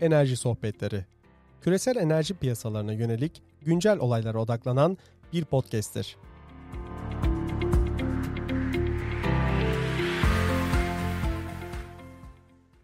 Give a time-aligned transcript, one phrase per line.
[0.00, 1.04] Enerji Sohbetleri.
[1.60, 4.98] Küresel enerji piyasalarına yönelik güncel olaylara odaklanan
[5.32, 6.16] bir podcast'tir.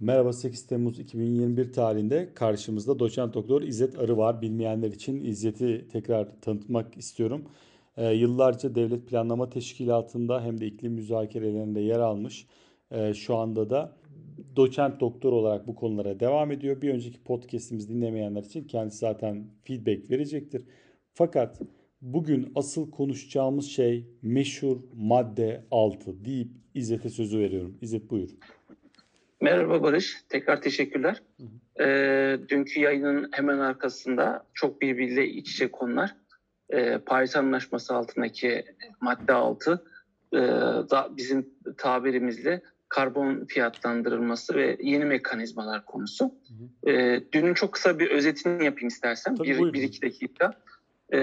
[0.01, 4.43] Merhaba 8 Temmuz 2021 tarihinde karşımızda doçent doktor İzzet Arı var.
[4.43, 7.45] Bilmeyenler için İzzet'i tekrar tanıtmak istiyorum.
[7.97, 12.47] Ee, yıllarca Devlet Planlama Teşkilatı'nda hem de iklim müzakerelerinde yer almış.
[12.91, 13.97] Ee, şu anda da
[14.57, 16.83] doçent doktor olarak bu konulara devam ediyor.
[16.83, 20.65] Bir önceki podcast'imizi dinlemeyenler için kendisi zaten feedback verecektir.
[21.15, 21.61] Fakat
[22.03, 27.79] bugün asıl konuşacağımız şey meşhur madde 6 deyip İzzet'e sözü veriyorum.
[27.81, 28.31] İzzet buyur.
[29.41, 31.23] Merhaba Barış, tekrar teşekkürler.
[31.41, 31.85] Hı hı.
[31.85, 36.17] E, dünkü yayının hemen arkasında çok birbiriyle iç içe konular.
[36.71, 38.65] E, Paris Anlaşması altındaki
[39.01, 39.85] madde 6
[40.33, 40.39] e,
[40.91, 42.63] da bizim tabirimizle
[42.95, 46.25] karbon fiyatlandırılması ve yeni mekanizmalar konusu.
[46.25, 46.91] Hı hı.
[46.91, 49.37] E, dünün çok kısa bir özetini yapayım istersen.
[49.37, 50.53] Tabii, bir, bir iki dakika.
[51.15, 51.19] E,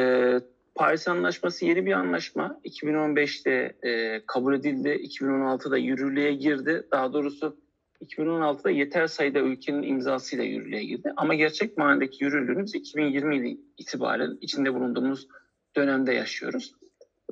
[0.76, 2.60] Paris Anlaşması yeni bir anlaşma.
[2.66, 4.90] 2015'te e, kabul edildi.
[4.90, 6.88] 2016'da yürürlüğe girdi.
[6.92, 7.58] Daha doğrusu
[8.06, 11.14] 2016'da yeter sayıda ülkenin imzasıyla yürürlüğe girdi.
[11.18, 15.28] Ama gerçek manadaki yürürlüğünü biz 2020 yılı itibaren içinde bulunduğumuz
[15.76, 16.76] dönemde yaşıyoruz.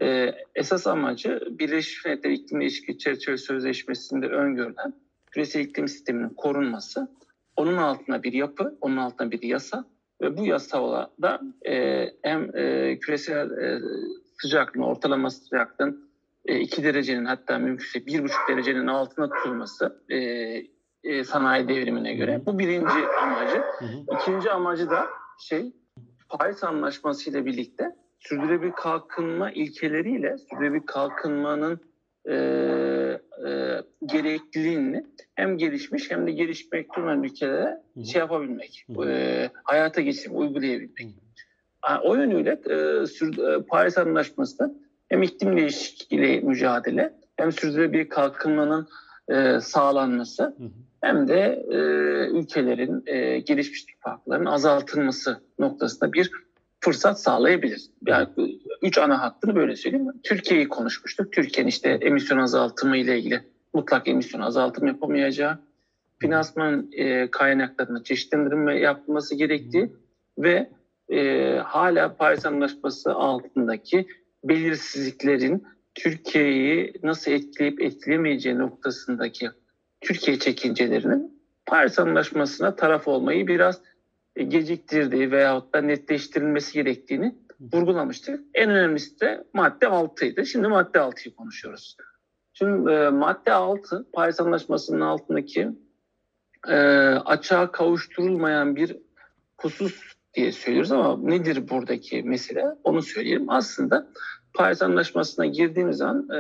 [0.02, 4.94] Ee, esas amacı Birleşmiş Milletler İklim Değişikliği Çerçeve Sözleşmesi'nde öngörülen
[5.32, 7.08] küresel iklim sisteminin korunması,
[7.56, 9.86] onun altına bir yapı, onun altına bir yasa
[10.22, 13.80] ve bu yasayla da e, hem e, küresel e,
[14.42, 16.10] sıcaklığın, ortalama sıcaklığın
[16.46, 20.18] 2 e, derecenin hatta mümkünse 1,5 derecenin altına tutulması e,
[21.04, 22.42] e, sanayi devrimine göre.
[22.46, 23.64] Bu birinci amacı.
[24.16, 25.08] İkinci amacı da
[25.40, 25.74] şey
[26.30, 31.80] Paris Anlaşması ile birlikte sürdürülebilir kalkınma ilkeleriyle sürdürülebilir kalkınmanın
[32.26, 32.34] e,
[33.48, 38.06] e, gerekliliğini hem gelişmiş hem de gelişmekte olan ülkelere hı hı.
[38.06, 41.08] şey yapabilmek, e, hayata geçirip uygulayabilmek.
[41.86, 42.00] Hı hı.
[42.04, 44.76] O yönüyle e, sür, e, Paris Anlaşması
[45.10, 48.88] hem iklim değişikliği mücadele hem sürdürülebilir kalkınmanın
[49.30, 50.70] e, sağlanması hı hı.
[51.02, 51.78] hem de e,
[52.40, 56.32] ülkelerin e, gelişmişlik farklarının azaltılması noktasında bir
[56.80, 57.82] fırsat sağlayabilir.
[58.08, 58.28] Yani
[58.82, 60.08] üç ana hattını böyle söyleyeyim.
[60.24, 61.34] Türkiye'yi konuşmuştuk.
[61.34, 63.42] Türkiye'nin işte emisyon azaltımı ile ilgili
[63.74, 65.60] mutlak emisyon azaltım yapamayacağı,
[66.20, 69.94] finansman e, kaynaklarına çeşitlendirme yapılması gerektiği
[70.38, 70.70] ve
[71.10, 74.08] e, hala Paris Anlaşması altındaki
[74.44, 75.64] belirsizliklerin
[75.96, 79.50] Türkiye'yi nasıl etkileyip etkilemeyeceği noktasındaki
[80.02, 83.82] Türkiye çekincelerinin Paris Anlaşması'na taraf olmayı biraz e,
[84.44, 87.36] geciktirdiği veyahut da netleştirilmesi gerektiğini
[87.74, 88.44] vurgulamıştık.
[88.54, 90.46] En önemlisi de madde 6'ydı.
[90.46, 91.98] Şimdi madde 6'yı konuşuyoruz.
[92.54, 95.70] Şimdi e, madde 6 Paris Anlaşması'nın altındaki
[96.68, 96.76] e,
[97.26, 98.98] açığa kavuşturulmayan bir
[99.58, 103.46] husus diye söylüyoruz ama nedir buradaki mesele onu söyleyeyim.
[103.50, 104.08] Aslında
[104.54, 106.40] Paris Anlaşması'na girdiğimiz an e,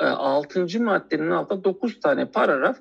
[0.00, 0.82] e, 6.
[0.82, 2.78] maddenin altında 9 tane paragraf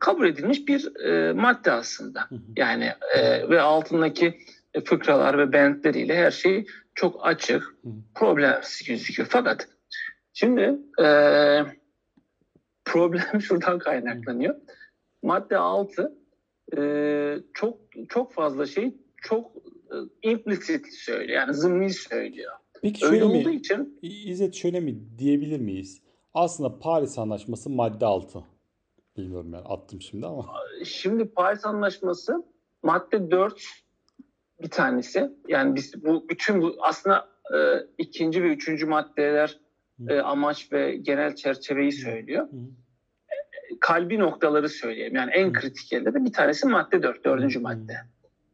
[0.00, 2.28] kabul edilmiş bir e, madde aslında.
[2.56, 4.38] Yani e, ve altındaki
[4.84, 7.76] fıkralar ve bentleriyle her şey çok açık,
[8.14, 9.28] problemsiz gözüküyor.
[9.32, 9.68] Fakat
[10.32, 11.08] şimdi e,
[12.84, 14.54] problem şuradan kaynaklanıyor.
[15.22, 16.18] Madde 6
[16.76, 16.80] e,
[17.54, 17.78] çok
[18.08, 19.56] çok fazla şey çok
[19.90, 19.96] e,
[20.30, 21.40] implicit söylüyor.
[21.40, 22.52] Yani zımni söylüyor.
[22.82, 26.02] Peki şöyle Öyle mi, olduğu için İzzet şöyle mi diyebilir miyiz?
[26.34, 28.44] Aslında Paris Anlaşması madde 6.
[29.18, 30.44] Bilmiyorum yani attım şimdi ama.
[30.84, 32.44] Şimdi Paris Anlaşması
[32.82, 33.62] madde 4
[34.62, 35.30] bir tanesi.
[35.48, 37.58] Yani biz bu bütün bu aslında e,
[37.98, 39.58] ikinci ve üçüncü maddeler
[40.08, 42.44] e, amaç ve genel çerçeveyi söylüyor.
[42.44, 42.56] Hı.
[43.80, 45.14] Kalbi noktaları söyleyeyim.
[45.14, 47.96] Yani en kritik yerde de bir tanesi madde 4, dördüncü madde.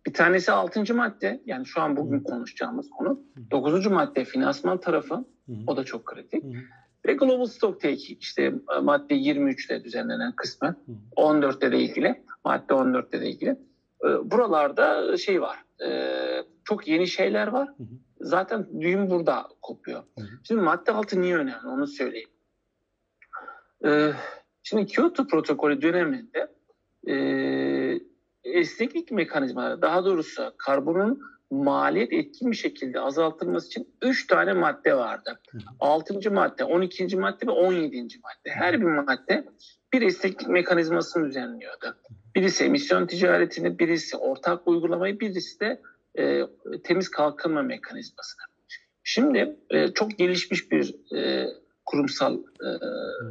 [0.06, 1.42] Bir tanesi altıncı madde.
[1.46, 3.20] Yani şu an bugün konuşacağımız konu.
[3.50, 5.24] Dokuzuncu madde finansman tarafı.
[5.66, 6.44] O da çok kritik.
[7.06, 10.76] Ve Global Stocktake işte e, madde 23'te düzenlenen kısmen
[11.16, 13.50] 14'te de ilgili madde 14'te de ilgili.
[14.04, 17.68] E, buralarda şey var e, çok yeni şeyler var.
[18.20, 20.02] Zaten düğüm burada kopuyor.
[20.42, 22.28] Şimdi madde 6 niye önemli onu söyleyeyim.
[24.62, 26.54] Şimdi Kyoto protokolü döneminde
[28.44, 31.20] esneklik mekanizmaları daha doğrusu karbonun
[31.62, 35.40] maliyet etkin bir şekilde azaltılması için 3 tane madde vardı.
[35.80, 36.30] 6.
[36.30, 37.16] madde, 12.
[37.16, 37.96] madde ve 17.
[38.00, 38.50] madde.
[38.50, 39.44] Her bir madde
[39.92, 41.96] bir esneklik mekanizmasını düzenliyordu.
[42.34, 45.80] Birisi emisyon ticaretini, birisi ortak uygulamayı, birisi de
[46.18, 46.40] e,
[46.84, 48.42] temiz kalkınma mekanizmasını.
[49.04, 51.46] Şimdi e, çok gelişmiş bir e,
[51.86, 52.68] kurumsal e,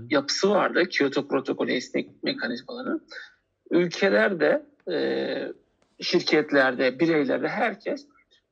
[0.09, 0.83] yapısı vardı.
[0.89, 3.07] Kyoto protokolü esnek mekanizmalarının.
[3.71, 5.53] Ülkeler de e,
[6.03, 8.07] şirketlerde, bireylerde herkes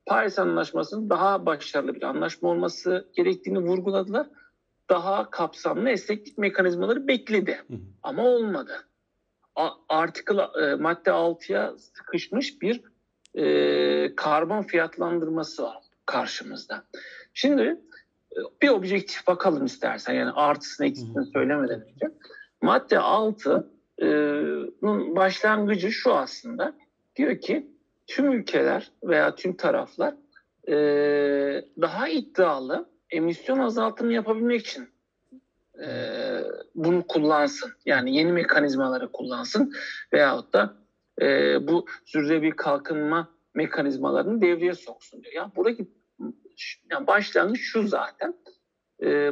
[0.05, 4.27] Paris Anlaşması'nın daha başarılı bir anlaşma olması gerektiğini vurguladılar.
[4.89, 7.61] Daha kapsamlı esneklik mekanizmaları bekledi.
[7.67, 7.79] Hı hı.
[8.03, 8.87] Ama olmadı.
[9.89, 12.81] Article e, madde 6'ya sıkışmış bir
[13.35, 16.83] e, karbon fiyatlandırması var karşımızda.
[17.33, 17.61] Şimdi
[18.31, 22.11] e, bir objektif bakalım istersen yani artısını eksisini söylemeden önce.
[22.61, 26.73] Madde 6'nın başlangıcı şu aslında.
[27.15, 27.71] Diyor ki
[28.11, 30.13] tüm ülkeler veya tüm taraflar
[30.67, 30.73] e,
[31.81, 34.89] daha iddialı emisyon azaltımı yapabilmek için
[35.83, 35.87] e,
[36.75, 37.71] bunu kullansın.
[37.85, 39.73] Yani yeni mekanizmaları kullansın
[40.13, 40.73] veyahut da
[41.21, 41.27] e,
[41.67, 45.33] bu sürdürülebilir kalkınma mekanizmalarını devreye soksun diyor.
[45.33, 45.85] Ya buradaki
[46.91, 48.33] yani başlangıç şu zaten.
[49.03, 49.31] E,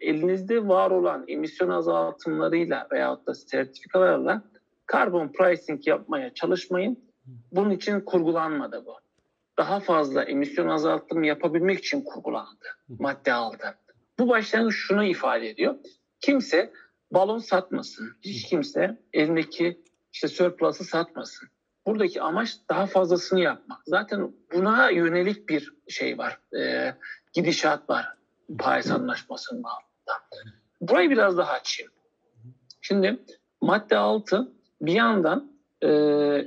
[0.00, 4.42] elinizde var olan emisyon azaltımlarıyla veyahut da sertifikalarla
[4.86, 7.03] karbon pricing yapmaya çalışmayın.
[7.52, 8.96] Bunun için kurgulanmadı bu.
[9.58, 12.64] Daha fazla emisyon azaltımı yapabilmek için kurgulandı.
[12.88, 13.78] Madde aldı.
[14.18, 15.74] Bu başlangıç şunu ifade ediyor.
[16.20, 16.72] Kimse
[17.10, 18.16] balon satmasın.
[18.22, 19.82] Hiç kimse elindeki
[20.12, 21.48] işte surplus'ı satmasın.
[21.86, 23.80] Buradaki amaç daha fazlasını yapmak.
[23.86, 26.40] Zaten buna yönelik bir şey var.
[26.58, 26.94] E,
[27.32, 28.14] gidişat var
[28.58, 30.44] Paris Anlaşması'nın altında.
[30.80, 31.92] Burayı biraz daha açayım.
[32.80, 33.24] Şimdi
[33.60, 35.53] madde 6 bir yandan
[35.84, 35.88] e,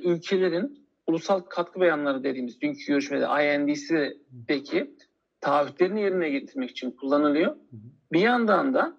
[0.03, 4.95] ülkelerin ulusal katkı beyanları dediğimiz dünkü görüşmede INDC'deki
[5.41, 7.55] taahhütlerini yerine getirmek için kullanılıyor.
[8.11, 8.97] Bir yandan da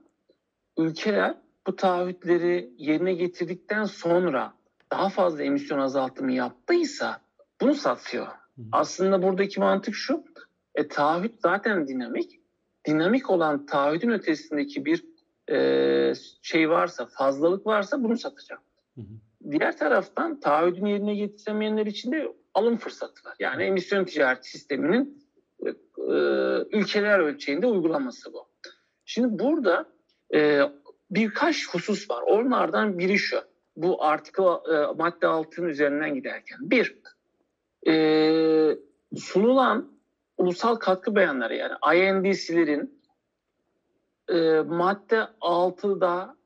[0.78, 1.34] ülkeler
[1.66, 4.52] bu taahhütleri yerine getirdikten sonra
[4.92, 7.20] daha fazla emisyon azaltımı yaptıysa
[7.60, 8.26] bunu satıyor.
[8.72, 10.24] Aslında buradaki mantık şu.
[10.74, 12.40] E, taahhüt zaten dinamik.
[12.86, 15.04] Dinamik olan taahhüdün ötesindeki bir
[15.50, 16.12] e,
[16.42, 18.60] şey varsa, fazlalık varsa bunu satacak.
[19.50, 23.36] Diğer taraftan taahhüdün yerine getiremeyenler için de alım fırsatı var.
[23.40, 25.24] Yani emisyon ticareti sisteminin
[25.66, 26.14] e, e,
[26.72, 28.48] ülkeler ölçeğinde uygulaması bu.
[29.04, 29.86] Şimdi burada
[30.34, 30.60] e,
[31.10, 32.22] birkaç husus var.
[32.22, 33.38] Onlardan biri şu.
[33.76, 36.58] Bu artikel e, madde altının üzerinden giderken.
[36.60, 36.98] Bir,
[37.86, 38.78] e,
[39.16, 39.92] sunulan
[40.38, 43.00] ulusal katkı beyanları yani INDC'lerin
[44.28, 46.37] e, madde 6'da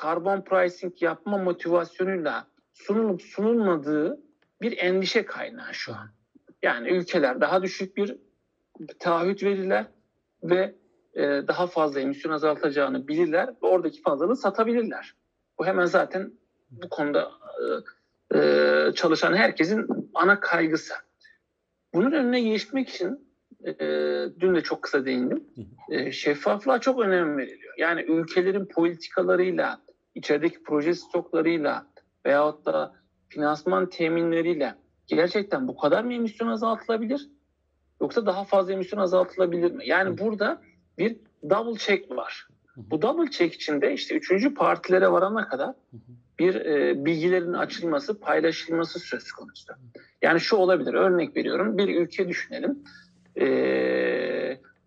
[0.00, 4.20] karbon pricing yapma motivasyonuyla sunulup sunulmadığı
[4.62, 6.08] bir endişe kaynağı şu an.
[6.62, 8.16] Yani ülkeler daha düşük bir
[8.98, 9.86] taahhüt verirler
[10.42, 10.74] ve
[11.14, 15.14] e, daha fazla emisyon azaltacağını bilirler ve oradaki fazlalığı satabilirler.
[15.58, 16.32] Bu hemen zaten
[16.70, 17.30] bu konuda
[18.32, 20.94] e, e, çalışan herkesin ana kaygısı.
[21.94, 23.30] Bunun önüne geçmek için
[23.64, 23.74] e,
[24.40, 25.44] dün de çok kısa değindim.
[25.90, 27.74] E, şeffaflığa çok önem veriliyor.
[27.78, 29.80] Yani ülkelerin politikalarıyla,
[30.14, 31.86] içerideki proje stoklarıyla
[32.26, 32.94] veyahut da
[33.28, 34.74] finansman teminleriyle
[35.06, 37.28] gerçekten bu kadar mı emisyon azaltılabilir?
[38.00, 39.88] Yoksa daha fazla emisyon azaltılabilir mi?
[39.88, 40.62] Yani burada
[40.98, 41.16] bir
[41.50, 42.48] double check var.
[42.76, 45.74] Bu double check içinde işte üçüncü partilere varana kadar
[46.38, 49.72] bir e, bilgilerin açılması, paylaşılması söz konusu.
[50.22, 51.78] Yani şu olabilir, örnek veriyorum.
[51.78, 52.78] Bir ülke düşünelim.
[53.36, 53.46] E,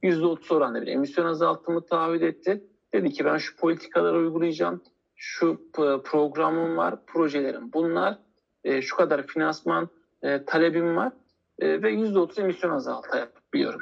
[0.03, 2.63] %30 oranda bir emisyon azaltımı taahhüt etti.
[2.93, 4.81] Dedi ki ben şu politikaları uygulayacağım.
[5.25, 5.71] Şu
[6.05, 8.17] programım var, projelerim bunlar.
[8.63, 9.89] E, şu kadar finansman
[10.21, 11.13] e, talebim var.
[11.59, 13.81] E, ve %30 emisyon azaltabiliyorum.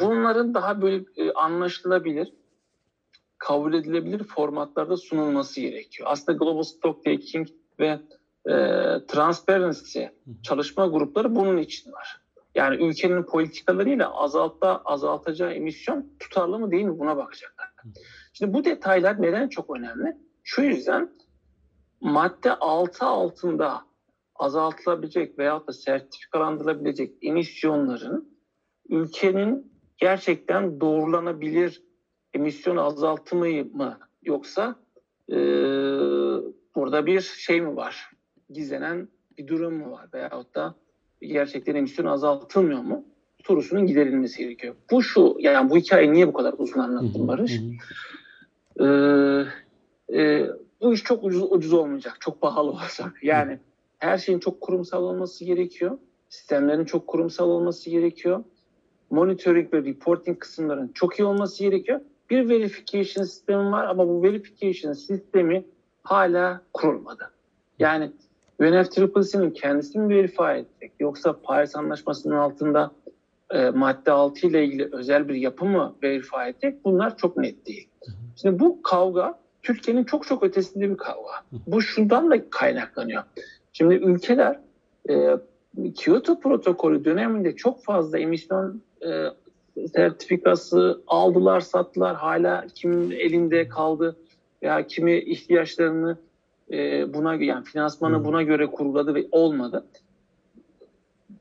[0.00, 2.32] Bunların daha böyle e, anlaşılabilir,
[3.38, 6.08] kabul edilebilir formatlarda sunulması gerekiyor.
[6.12, 7.48] Aslında Global Stock Taking
[7.80, 8.00] ve
[8.46, 8.54] e,
[9.06, 10.04] Transparency
[10.42, 12.20] çalışma grupları bunun için var.
[12.54, 17.68] Yani ülkenin politikalarıyla azaltta azaltacağı emisyon tutarlı mı değil mi buna bakacaklar.
[18.32, 20.31] Şimdi bu detaylar neden çok önemli?
[20.42, 21.10] Şu yüzden
[22.00, 23.82] madde 6 altında
[24.34, 28.38] azaltılabilecek veyahut da sertifikalandırılabilecek emisyonların
[28.88, 31.82] ülkenin gerçekten doğrulanabilir
[32.34, 34.76] emisyon azaltımı mı yoksa
[35.28, 35.36] e,
[36.74, 38.10] burada bir şey mi var?
[38.50, 39.08] Gizlenen
[39.38, 40.08] bir durum mu var?
[40.14, 40.74] Veyahut da
[41.20, 43.04] gerçekten emisyon azaltılmıyor mu?
[43.44, 44.74] Sorusunun giderilmesi gerekiyor.
[44.90, 47.60] Bu şu, yani bu hikayeyi niye bu kadar uzun anlattım Barış?
[48.80, 49.44] Ee,
[50.12, 50.46] e,
[50.80, 53.18] bu iş çok ucuz, ucuz olmayacak, çok pahalı olacak.
[53.22, 53.58] Yani
[53.98, 55.98] her şeyin çok kurumsal olması gerekiyor.
[56.28, 58.44] Sistemlerin çok kurumsal olması gerekiyor.
[59.10, 62.00] Monitoring ve reporting kısımların çok iyi olması gerekiyor.
[62.30, 65.64] Bir verification sistemi var ama bu verification sistemi
[66.02, 67.30] hala kurulmadı.
[67.78, 68.12] Yani
[68.58, 72.92] UNFCCC'nin kendisini verify edecek yoksa Paris Anlaşması'nın altında
[73.50, 77.88] e, madde 6 ile ilgili özel bir yapı mı verify edecek bunlar çok net değil.
[78.36, 81.32] Şimdi bu kavga Türkiye'nin çok çok ötesinde bir kavga.
[81.66, 83.22] Bu şundan da kaynaklanıyor.
[83.72, 84.60] Şimdi ülkeler
[85.10, 85.36] e,
[85.94, 89.26] Kyoto protokolü döneminde çok fazla emisyon e,
[89.94, 92.16] sertifikası aldılar, sattılar.
[92.16, 94.16] Hala kimin elinde kaldı
[94.62, 96.18] veya kimi ihtiyaçlarını
[96.72, 99.86] e, buna yani finansmanı buna göre kuruladı ve olmadı.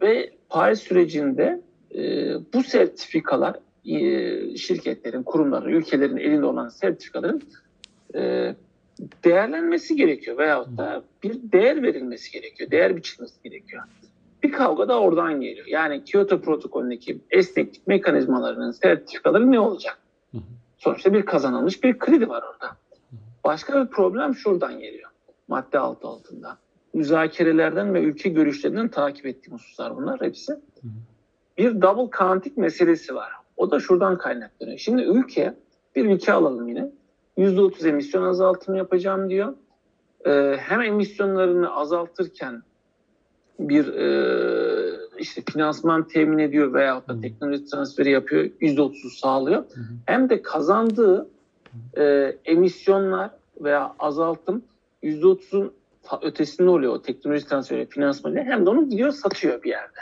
[0.01, 1.61] Ve Paris sürecinde
[1.95, 7.41] e, bu sertifikalar e, şirketlerin, kurumların, ülkelerin elinde olan sertifikaların
[8.15, 8.55] e,
[9.23, 13.83] değerlenmesi gerekiyor veyahut da bir değer verilmesi gerekiyor, değer biçilmesi gerekiyor.
[14.43, 15.67] Bir kavga da oradan geliyor.
[15.67, 19.97] Yani Kyoto protokolündeki esneklik mekanizmalarının sertifikaları ne olacak?
[20.77, 22.77] Sonuçta bir kazanılmış bir kredi var orada.
[23.43, 25.09] Başka bir problem şuradan geliyor.
[25.47, 26.57] Madde altı altında.
[26.93, 30.53] Müzakerelerden ve ülke görüşlerinden takip ettiğim hususlar bunlar hepsi.
[31.57, 33.31] Bir double counting meselesi var.
[33.57, 34.77] O da şuradan kaynaklanıyor.
[34.77, 35.53] Şimdi ülke,
[35.95, 36.91] bir ülke alalım yine.
[37.37, 39.53] %30 emisyon azaltımı yapacağım diyor.
[40.25, 42.63] Ee, hem emisyonlarını azaltırken
[43.59, 49.57] bir e, işte finansman temin ediyor veya da teknoloji transferi yapıyor, %30'u sağlıyor.
[49.57, 49.93] Hı hı.
[50.05, 51.27] Hem de kazandığı
[51.97, 54.63] e, emisyonlar veya azaltım
[55.03, 55.73] %30'un
[56.21, 59.99] ötesinde oluyor o teknoloji transferi finansmanı hem de onu gidiyor satıyor bir yerde.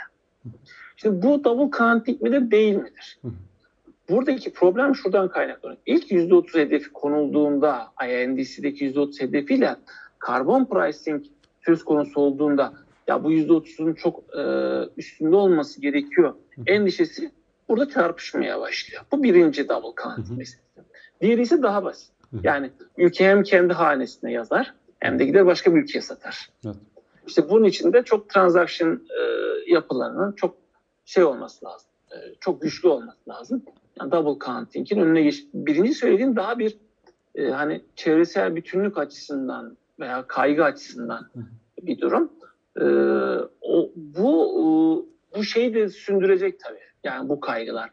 [0.96, 3.18] Şimdi bu double counting midir değil midir?
[4.10, 5.80] Buradaki problem şuradan kaynaklanıyor.
[5.86, 9.76] İlk %30 hedefi konulduğunda INDC'deki %30 hedefiyle
[10.18, 11.24] karbon pricing
[11.64, 12.72] söz konusu olduğunda
[13.06, 14.42] ya bu %30'un çok e,
[14.96, 16.34] üstünde olması gerekiyor
[16.66, 17.30] endişesi
[17.68, 19.02] burada çarpışmaya başlıyor.
[19.12, 20.60] Bu birinci double counting meselesi.
[21.20, 22.12] Diğeri ise daha basit.
[22.42, 26.50] Yani ülke hem kendi hanesine yazar hem de gider başka bir ülkeye satar.
[26.64, 26.76] Evet.
[27.26, 29.22] İşte bunun için de çok transaction e,
[29.72, 30.56] yapılarının çok
[31.04, 31.88] şey olması lazım.
[32.10, 33.62] E, çok güçlü olması lazım.
[34.00, 35.44] Yani double counting'in önüne geç.
[35.54, 36.78] Birinci söylediğim daha bir
[37.34, 41.30] e, hani çevresel bütünlük açısından veya kaygı açısından
[41.82, 42.32] bir durum.
[42.76, 42.84] E,
[43.60, 44.62] o bu e,
[45.36, 46.78] bu şeyi de sündürecek tabii.
[47.04, 47.90] Yani bu kaygılar.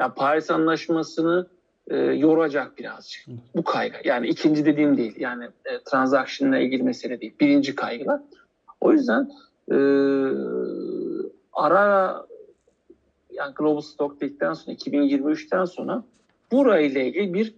[0.00, 1.46] Yani Paris Anlaşması'nı
[1.88, 3.26] e, yoracak birazcık.
[3.56, 3.96] Bu kaygı.
[4.04, 5.14] Yani ikinci dediğim değil.
[5.18, 7.34] Yani e, transaction'la ilgili mesele değil.
[7.40, 8.20] Birinci kaygılar.
[8.80, 9.30] O yüzden
[9.70, 9.76] e,
[11.52, 12.26] ara
[13.34, 16.04] yani Global Stock Take'den sonra 2023'ten sonra
[16.52, 17.54] burayla ilgili bir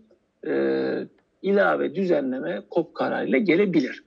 [0.47, 1.07] e,
[1.43, 4.05] ilave düzenleme KOP kararıyla gelebilir.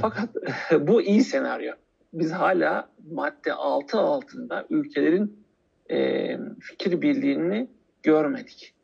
[0.00, 0.28] Fakat
[0.80, 1.72] bu iyi senaryo.
[2.12, 5.44] Biz hala madde 6 altında ülkelerin
[5.90, 7.68] e, fikir birliğini
[8.02, 8.74] görmedik.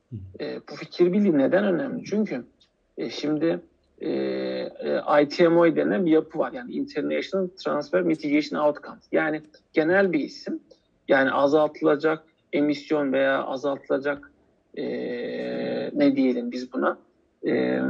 [0.41, 2.05] E, bu fikir birliği neden önemli?
[2.05, 2.45] Çünkü
[2.99, 3.61] e, şimdi
[4.01, 6.53] e, e, ITMO denen bir yapı var.
[6.53, 9.05] Yani International Transfer Mitigation Outcomes.
[9.13, 10.61] Yani genel bir isim.
[11.11, 14.33] Yani azaltılacak emisyon veya azaltılacak
[14.77, 14.85] e,
[15.99, 16.99] ne diyelim biz buna
[17.47, 17.81] e,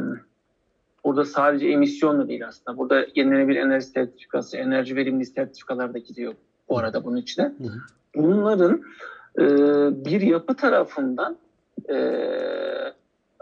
[1.05, 2.79] burada sadece emisyon da değil aslında.
[2.79, 6.35] Burada yenilenebilir enerji sertifikası, enerji verimli sertifikalar da gidiyor
[6.69, 7.53] bu arada bunun içine.
[8.15, 8.83] Bunların
[9.39, 9.45] e,
[10.05, 11.39] bir yapı tarafından
[11.89, 11.95] e,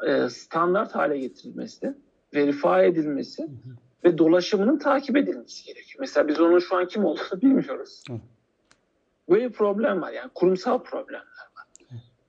[0.06, 1.94] e, standart hale getirilmesi,
[2.34, 3.76] verify edilmesi hı hı.
[4.04, 6.00] ve dolaşımının takip edilmesi gerekiyor.
[6.00, 8.02] Mesela biz onun şu an kim olduğunu bilmiyoruz.
[8.08, 8.14] Hı.
[9.30, 11.20] Böyle bir problem var yani kurumsal problemler
[11.56, 11.66] var.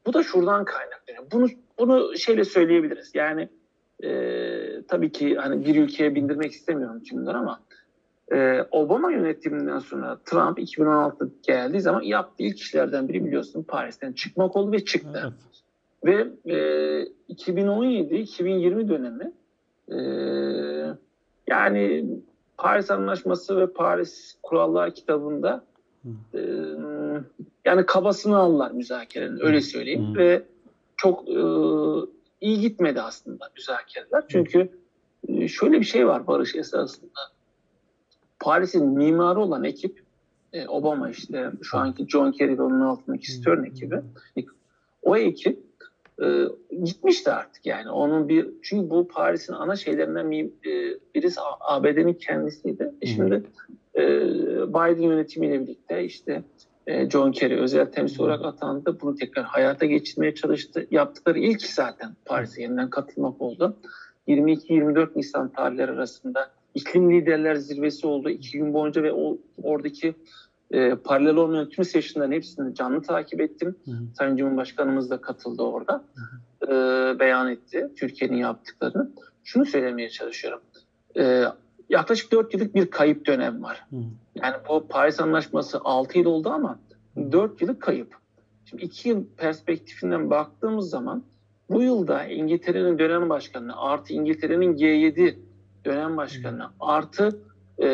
[0.06, 1.32] Bu da şuradan kaynaklanıyor.
[1.32, 3.12] Bunu bunu şeyle söyleyebiliriz.
[3.16, 3.50] Yani
[4.04, 7.60] e, tabii ki hani bir ülkeye bindirmek istemiyorum tümden ama
[8.32, 14.56] e, Obama yönetiminden sonra Trump 2016 geldiği zaman yaptığı ilk işlerden biri biliyorsun Paris'ten çıkmak
[14.56, 15.22] oldu ve çıktı.
[15.24, 15.34] Evet.
[16.06, 16.56] Ve e,
[17.30, 19.32] 2017-2020 dönemi
[19.92, 19.98] e,
[21.48, 22.06] yani
[22.58, 25.64] Paris Anlaşması ve Paris Kurallar kitabında
[26.34, 26.40] e,
[27.66, 30.18] yani kabasını aldılar müzakerenin öyle söyleyeyim hmm.
[30.18, 30.44] ve
[30.98, 31.40] çok e,
[32.42, 34.24] iyi gitmedi aslında müzakereler.
[34.28, 34.70] Çünkü
[35.28, 37.20] e, şöyle bir şey var barış esasında.
[38.40, 40.04] Paris'in mimarı olan ekip
[40.54, 44.02] e, Obama işte şu anki John Kerry ve onun altındaki Stern ekibi
[45.02, 45.60] o ekip
[46.22, 46.44] e,
[46.84, 47.90] gitmişti artık yani.
[47.90, 52.92] Onun bir çünkü bu Paris'in ana şeylerinden bir, e, birisi ABD'nin kendisiydi.
[53.02, 53.44] E şimdi
[54.68, 56.44] Biden yönetimiyle birlikte işte
[56.88, 58.98] e, John Kerry özel temsil olarak atandı.
[59.02, 60.88] Bunu tekrar hayata geçirmeye çalıştı.
[60.92, 63.78] Yaptıkları ilk zaten Paris'e yeniden katılmak oldu.
[64.28, 68.30] 22-24 Nisan tarihleri arasında iklim liderler zirvesi oldu.
[68.30, 70.16] iki gün boyunca ve o oradaki
[70.72, 73.76] e, paralel olmayan tüm seçimlerin hepsini canlı takip ettim.
[73.86, 73.96] Hı hı.
[74.18, 76.04] Sayın Cumhurbaşkanımız da katıldı orada.
[76.16, 77.16] Hı hı.
[77.16, 79.12] E, beyan etti Türkiye'nin yaptıklarını.
[79.44, 80.62] Şunu söylemeye çalışıyorum.
[81.18, 81.44] E,
[81.90, 83.86] yaklaşık 4 yıllık bir kayıp dönem var.
[83.90, 83.96] Hı.
[84.36, 86.80] Yani bu Paris Anlaşması 6 yıl oldu ama
[87.32, 88.16] 4 yıllık kayıp.
[88.66, 91.24] Şimdi 2 yıl perspektifinden baktığımız zaman
[91.70, 95.36] bu yılda İngiltere'nin dönem başkanı artı İngiltere'nin G7
[95.86, 97.42] dönem başkanı artı
[97.82, 97.88] e,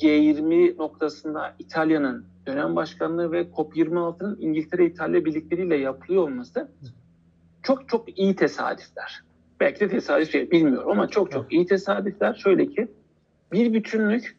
[0.00, 6.68] G20 noktasında İtalya'nın dönem başkanlığı ve COP26'nın İngiltere-İtalya birlikleriyle yapılıyor olması
[7.62, 9.25] çok çok iyi tesadüfler.
[9.60, 12.34] Belki de tesadüf değil, bilmiyorum ama çok çok iyi tesadüfler.
[12.34, 12.88] Şöyle ki
[13.52, 14.36] bir bütünlük,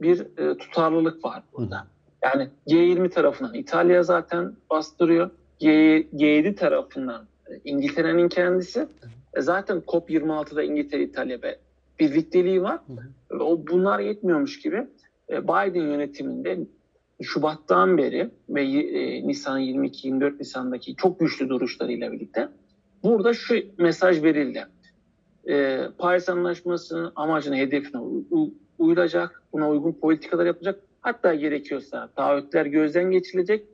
[0.00, 1.86] bir e, tutarlılık var burada.
[2.22, 5.30] Yani G20 tarafından İtalya zaten bastırıyor.
[5.58, 8.88] G, G7 tarafından e, İngiltere'nin kendisi.
[9.34, 11.58] E, zaten COP26'da İngiltere, İtalya ve
[12.00, 12.80] birlikteliği var.
[13.40, 14.86] O bunlar yetmiyormuş gibi
[15.30, 16.58] e, Biden yönetiminde
[17.22, 18.64] Şubat'tan beri ve
[19.26, 22.48] Nisan 22-24 Nisan'daki çok güçlü duruşlarıyla birlikte
[23.04, 24.66] burada şu mesaj verildi.
[25.48, 28.00] E, Paris Anlaşması'nın amacına, hedefine
[28.78, 30.80] uyulacak, buna uygun politikalar yapacak.
[31.00, 33.66] Hatta gerekiyorsa taahhütler gözden geçirilecek,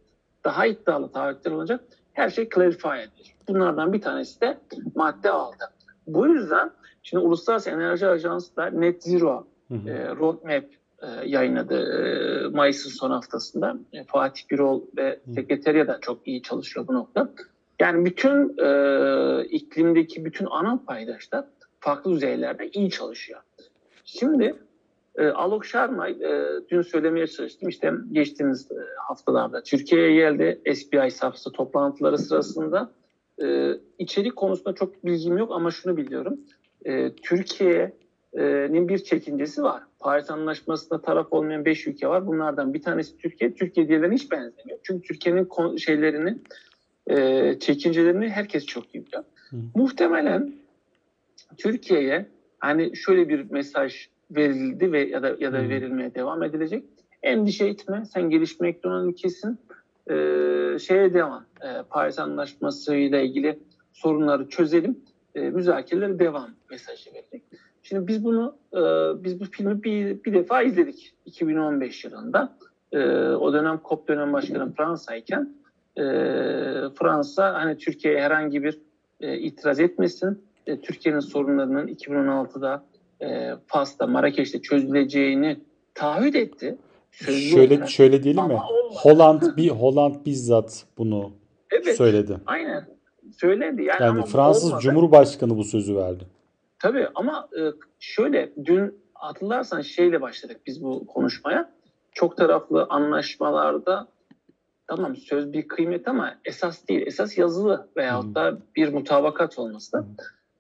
[0.45, 1.85] daha iddialı taahhütler olacak.
[2.13, 3.35] Her şey clarify edilir.
[3.49, 4.59] Bunlardan bir tanesi de
[4.95, 5.65] madde aldı.
[6.07, 6.71] Bu yüzden
[7.03, 9.91] şimdi Uluslararası Enerji Ajansı da Net Zero hı hı.
[9.91, 10.65] E, Roadmap
[11.03, 13.77] e, yayınladı e, Mayıs'ın son haftasında.
[13.93, 17.31] E, Fatih Birol ve Sekreteriya da çok iyi çalışıyor bu nokta.
[17.81, 21.45] Yani bütün e, iklimdeki bütün ana paydaşlar
[21.81, 23.41] farklı düzeylerde iyi çalışıyor.
[24.05, 24.55] Şimdi
[25.17, 27.69] e, Alok Sharma e, dün söylemeye çalıştım.
[27.69, 28.77] İşte geçtiğimiz e,
[29.09, 30.75] haftalarda Türkiye'ye geldi.
[30.75, 32.91] SBI safhası toplantıları sırasında.
[33.43, 36.41] E, içerik konusunda çok bilgim yok ama şunu biliyorum.
[36.85, 39.83] E, Türkiye'nin bir çekincesi var.
[39.99, 42.27] Paris Anlaşması'nda taraf olmayan 5 ülke var.
[42.27, 43.55] Bunlardan bir tanesi Türkiye.
[43.55, 44.79] Türkiye diğerlerine hiç benzemiyor.
[44.83, 46.39] Çünkü Türkiye'nin şeylerini,
[47.07, 49.25] e, çekincelerini herkes çok iyi biliyor.
[49.51, 49.57] Hı.
[49.75, 50.53] Muhtemelen
[51.57, 52.27] Türkiye'ye
[52.59, 56.85] hani şöyle bir mesaj verildi ve ya da ya da verilmeye devam edilecek.
[57.23, 59.59] Endişe etme, sen gelişmekte olan ülkesin.
[60.11, 63.59] Ee, şeye devam, e, Paris Anlaşması ile ilgili
[63.93, 64.99] sorunları çözelim,
[65.35, 67.43] e, müzakereler devam mesajı verecek.
[67.83, 68.81] Şimdi biz bunu, e,
[69.25, 72.57] biz bu filmi bir, bir defa izledik 2015 yılında.
[72.93, 75.55] E, o dönem COP dönem başkanı Fransa'yken
[75.97, 76.03] e,
[76.99, 78.81] Fransa hani Türkiye'ye herhangi bir
[79.21, 82.85] e, itiraz etmesin, e, Türkiye'nin sorunlarının 2016'da
[83.21, 85.61] e, Fas'ta, Marrakeş'te çözüleceğini
[85.95, 86.77] taahhüt etti.
[87.13, 87.91] Sözlü şöyle olarak.
[87.91, 88.59] şöyle diyelim mi?
[88.91, 91.33] Holland bir Holland bizzat bunu
[91.71, 92.37] evet, söyledi.
[92.47, 92.87] Aynen.
[93.37, 93.83] Söyledi.
[93.83, 94.83] Yani, yani Fransız olmadı.
[94.83, 96.25] Cumhurbaşkanı bu sözü verdi.
[96.79, 97.61] Tabii ama e,
[98.01, 101.71] şöyle dün hatırlarsan şeyle başladık biz bu konuşmaya.
[102.13, 104.09] Çok taraflı anlaşmalarda
[104.91, 107.07] tamam söz bir kıymet ama esas değil.
[107.07, 108.35] Esas yazılı veyahut hmm.
[108.35, 109.99] da bir mutabakat olması.
[109.99, 110.07] Hmm.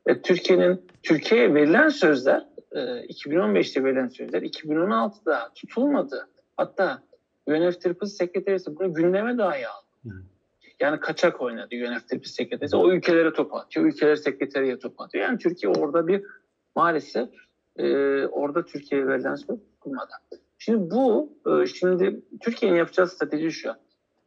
[0.07, 6.29] E, Türkiye'nin Türkiye'ye verilen sözler 2015'te e, verilen sözler 2016'da tutulmadı.
[6.57, 7.03] Hatta
[7.47, 10.14] UNFTP sekreterisi bunu gündeme dahi aldı.
[10.81, 12.77] Yani kaçak oynadı UNFTP sekreterisi.
[12.77, 13.87] O ülkelere top atıyor.
[13.87, 15.25] Ülkeler sekreteriye top atıyor.
[15.25, 16.23] Yani Türkiye orada bir
[16.77, 17.29] maalesef
[17.77, 17.87] e,
[18.27, 20.12] orada Türkiye'ye verilen söz tutulmadı.
[20.59, 23.75] Şimdi bu e, şimdi Türkiye'nin yapacağı strateji şu.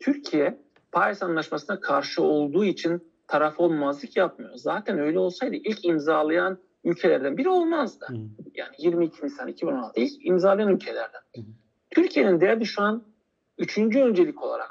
[0.03, 0.59] Türkiye
[0.91, 4.51] Paris Anlaşması'na karşı olduğu için taraf olmazlık yapmıyor.
[4.55, 8.05] Zaten öyle olsaydı ilk imzalayan ülkelerden biri olmazdı.
[8.09, 8.15] Hı.
[8.55, 11.21] Yani 22 Nisan 2016 ilk imzalayan ülkelerden.
[11.35, 11.41] Hı.
[11.91, 13.03] Türkiye'nin derdi şu an
[13.57, 14.69] üçüncü öncelik olarak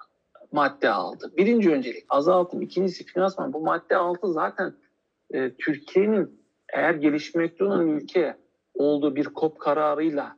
[0.52, 1.32] madde aldı.
[1.36, 3.52] Birinci öncelik azaltım, ikincisi finansman.
[3.52, 4.74] Bu madde altı zaten
[5.34, 6.40] e, Türkiye'nin
[6.72, 8.36] eğer gelişmekte olan ülke
[8.74, 10.36] olduğu bir kop kararıyla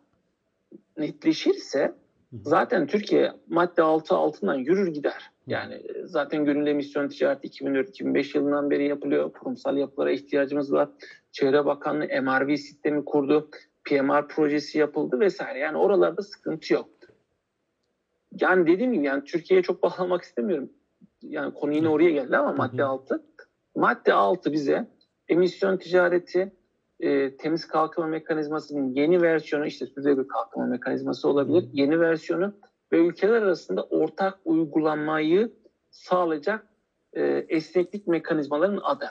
[0.96, 1.94] netleşirse
[2.42, 5.30] zaten Türkiye madde altı altından yürür gider.
[5.46, 9.32] Yani e, zaten gönüllü emisyon ticareti 2004-2005 yılından beri yapılıyor.
[9.32, 10.88] Kurumsal yapılara ihtiyacımız var.
[11.32, 13.50] Çevre Bakanlığı MRV sistemi kurdu.
[13.84, 15.58] PMR projesi yapıldı vesaire.
[15.58, 16.88] Yani oralarda sıkıntı yok.
[18.40, 20.70] Yani dediğim gibi yani Türkiye'ye çok bağlamak istemiyorum.
[21.22, 23.22] Yani konu yine oraya geldi ama madde altı.
[23.76, 24.86] Madde altı bize
[25.28, 26.52] emisyon ticareti,
[27.00, 31.64] e, temiz kalkınma mekanizmasının yeni versiyonu işte sürdürülebilir kalkınma mekanizması olabilir.
[31.72, 32.54] Yeni versiyonu
[32.92, 35.52] ve ülkeler arasında ortak uygulamayı
[35.90, 36.66] sağlayacak
[37.12, 39.06] e, esneklik mekanizmalarının adı.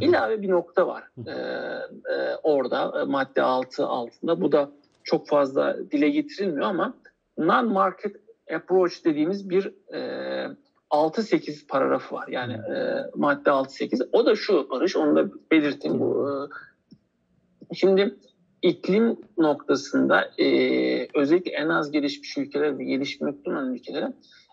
[0.00, 4.40] İlave bir nokta var e, e, orada e, madde altı altında.
[4.40, 4.70] Bu da
[5.04, 6.94] çok fazla dile getirilmiyor ama
[7.38, 8.16] non-market
[8.54, 10.48] approach dediğimiz bir e,
[10.90, 12.28] 6-8 paragrafı var.
[12.28, 14.08] Yani e, madde 6-8.
[14.12, 16.00] O da şu Barış, onu da belirteyim.
[16.00, 16.34] Bu, e,
[17.74, 18.14] şimdi
[18.62, 24.12] iklim noktasında e, özellikle en az gelişmiş ülkeler ve gelişmekte olan ülkelere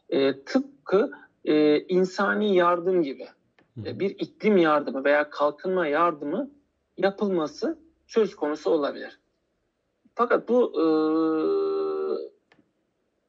[0.09, 1.11] e, tıpkı
[1.45, 3.27] e, insani yardım gibi
[3.85, 6.51] e, bir iklim yardımı veya kalkınma yardımı
[6.97, 9.19] yapılması söz konusu olabilir.
[10.15, 10.85] Fakat bu e,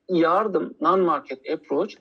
[0.08, 1.94] yardım, non-market approach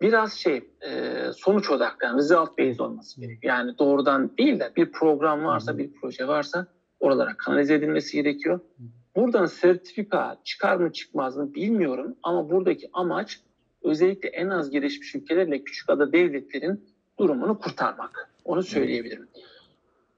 [0.00, 3.54] biraz şey e, sonuç odaklı, yani result based olması gerekiyor.
[3.54, 6.66] Yani doğrudan değil de bir program varsa, bir proje varsa
[7.00, 8.60] oralara kanalize edilmesi gerekiyor.
[9.16, 13.40] buradan sertifika çıkar mı çıkmaz mı bilmiyorum ama buradaki amaç
[13.82, 16.84] özellikle en az gelişmiş ülkelerle küçük ada devletlerin
[17.18, 18.30] durumunu kurtarmak.
[18.44, 19.28] Onu söyleyebilirim.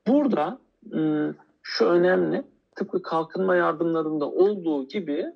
[0.06, 0.58] Burada
[0.92, 2.42] ıı, şu önemli,
[2.76, 5.26] tıpkı kalkınma yardımlarında olduğu gibi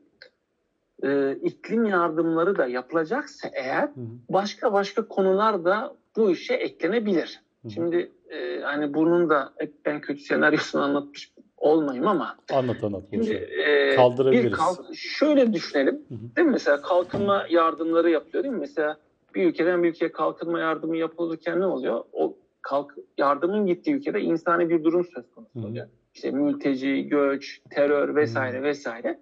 [1.02, 3.90] e, iklim yardımları da yapılacaksa eğer
[4.28, 7.40] başka başka konular da bu işe eklenebilir.
[7.68, 9.53] Şimdi e, hani bunun da
[9.85, 13.03] ben kötü senaryosunu anlatmış olmayayım ama anlat anlat.
[13.11, 14.46] Şimdi, e, Kaldırabiliriz.
[14.46, 15.94] Bir kalk- şöyle düşünelim.
[16.09, 16.37] Hı hı.
[16.37, 16.53] Değil mi?
[16.53, 18.61] Mesela kalkınma yardımları yapılıyor değil mi?
[18.61, 18.96] Mesela
[19.35, 22.05] bir ülkeden bir ülkeye kalkınma yardımı yapılırken ne oluyor?
[22.12, 25.87] O kalk yardımın gittiği ülkede insani bir durum söz konusu oluyor.
[26.14, 29.20] İşte mülteci, göç, terör vesaire vesaire.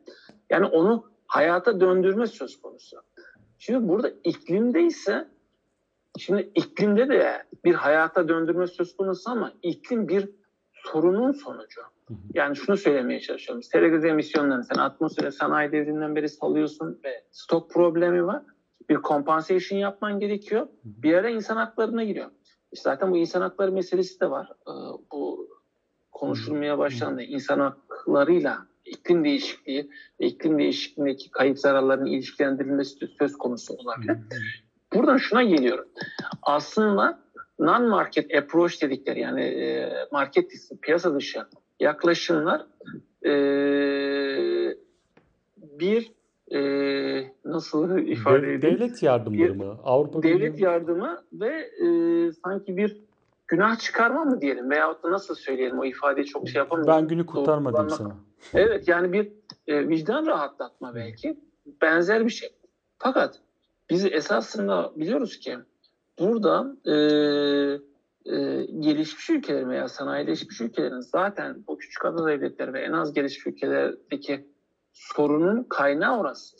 [0.50, 2.96] Yani onu hayata döndürme söz konusu.
[3.58, 5.28] Şimdi burada iklimde ise
[6.20, 10.28] şimdi iklimde de bir hayata döndürme söz konusu ama iklim bir
[10.72, 11.80] sorunun sonucu.
[12.34, 13.62] Yani şunu söylemeye çalışıyorum.
[13.62, 18.42] Sera gazı emisyonlarını sen atmosfere sanayi devrinden beri salıyorsun ve stok problemi var.
[18.88, 20.66] Bir compensation yapman gerekiyor.
[20.84, 22.30] Bir ara insan haklarına giriyor.
[22.72, 24.48] İşte zaten bu insan hakları meselesi de var.
[24.68, 24.72] Ee,
[25.12, 25.48] bu
[26.12, 27.22] konuşulmaya başlandı.
[27.22, 34.16] İnsan haklarıyla iklim değişikliği ve iklim değişikliğindeki kayıp zararların ilişkilendirilmesi de söz konusu olabilir.
[34.94, 35.88] Buradan şuna geliyorum.
[36.42, 37.20] Aslında
[37.58, 41.40] non-market approach dedikleri yani e, market dışı, piyasa dışı
[41.80, 42.66] yaklaşımlar
[43.26, 43.32] e,
[45.56, 46.12] bir
[46.54, 46.60] e,
[47.44, 48.62] nasıl ifade De- edeyim?
[48.62, 49.76] devlet yardımları mı?
[49.84, 51.86] Avrupa devlet Birliği- yardımı ve e,
[52.44, 52.96] sanki bir
[53.48, 56.94] günah çıkarma mı diyelim veyahut da nasıl söyleyelim o ifadeyi çok şey yapamıyorum.
[56.94, 58.16] Ben günü kurtarma diyeyim Doğru sana.
[58.54, 59.32] Evet yani bir
[59.66, 61.40] e, vicdan rahatlatma belki
[61.82, 62.48] benzer bir şey.
[62.98, 63.40] Fakat
[63.90, 65.58] biz esasında biliyoruz ki
[66.18, 66.94] burada e,
[68.24, 73.46] e, gelişmiş ülkelerin veya sanayileşmiş ülkelerin zaten bu küçük ada devletleri ve en az gelişmiş
[73.46, 74.46] ülkelerdeki
[74.92, 76.56] sorunun kaynağı orası.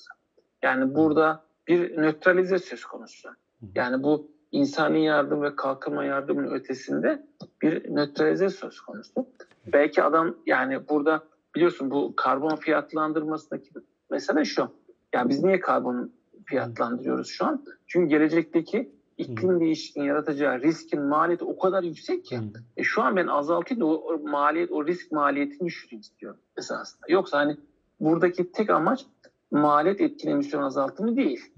[0.62, 3.28] Yani burada bir nötralize söz konusu.
[3.74, 7.26] Yani bu insani yardım ve kalkınma yardımının ötesinde
[7.62, 9.26] bir nötralize söz konusu.
[9.66, 11.22] Belki adam yani burada
[11.54, 13.70] biliyorsun bu karbon fiyatlandırmasındaki
[14.10, 14.68] mesele şu.
[15.14, 16.12] Yani biz niye karbon
[16.50, 17.64] fiyatlandırıyoruz şu an?
[17.86, 22.40] Çünkü gelecekteki iklim değişikliğinin yaratacağı riskin maliyeti o kadar yüksek ki.
[22.76, 27.06] E şu an ben azaltayım da o, maliyet, o risk maliyetini düşüreyim istiyorum esasında.
[27.08, 27.56] Yoksa hani
[28.00, 29.06] buradaki tek amaç
[29.50, 31.52] maliyet etkin emisyon azaltımı değil.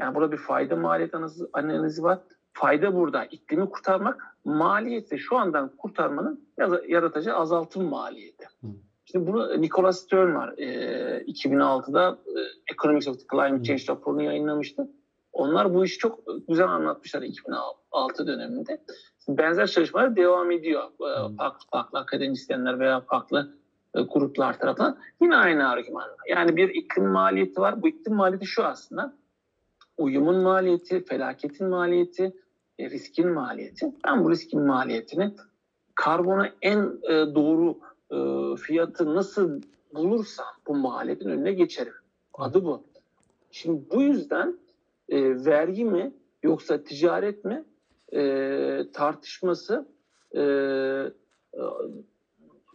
[0.00, 1.14] Yani burada bir fayda maliyet
[1.52, 2.18] analizi, var.
[2.52, 8.46] Fayda burada iklimi kurtarmak, maliyet de şu andan kurtarmanın ya- yaratacağı azaltım maliyeti.
[9.12, 10.54] Şimdi bunu Nicholas Stern var.
[10.58, 12.40] E, 2006'da e,
[12.72, 14.90] Economics of the Climate Change raporunu yayınlamıştı.
[15.32, 18.82] Onlar bu işi çok güzel anlatmışlar 2006 döneminde.
[19.28, 20.82] Benzer çalışmalar devam ediyor.
[20.84, 23.54] E, farklı, farklı akademisyenler veya farklı
[23.94, 24.98] e, gruplar tarafından.
[25.22, 26.08] Yine aynı argüman.
[26.28, 27.82] Yani bir iklim maliyeti var.
[27.82, 29.16] Bu iklim maliyeti şu aslında.
[29.98, 32.32] Uyumun maliyeti, felaketin maliyeti,
[32.78, 33.86] e, riskin maliyeti.
[34.06, 35.34] Ben bu riskin maliyetini
[35.94, 37.78] karbona en e, doğru
[38.12, 38.16] e,
[38.56, 39.62] fiyatı nasıl
[39.94, 41.92] bulursam bu maliyetin önüne geçerim.
[42.34, 42.82] Adı bu.
[43.50, 44.58] Şimdi bu yüzden
[45.08, 47.64] e, vergi mi yoksa ticaret mi
[48.12, 49.86] e, tartışması
[50.32, 51.12] e, e,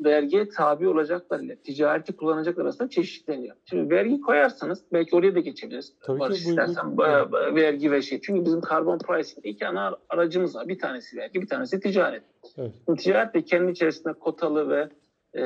[0.06, 3.56] vergiye tabi olacaklar ile ticareti kullanacaklar arasında çeşitleniyor.
[3.66, 5.94] Şimdi vergi koyarsanız belki oraya da geçebiliriz.
[6.02, 6.62] Tabii ki, Barış buyurun.
[6.62, 8.22] istersen ba- vergi ve şey.
[8.22, 10.68] Çünkü bizim karbon pricing'de iki ana aracımız var.
[10.68, 12.24] Bir tanesi vergi, bir tanesi ticaret.
[12.58, 12.72] Evet.
[12.86, 14.90] Şimdi ticaret de kendi içerisinde kotalı ve
[15.38, 15.42] e,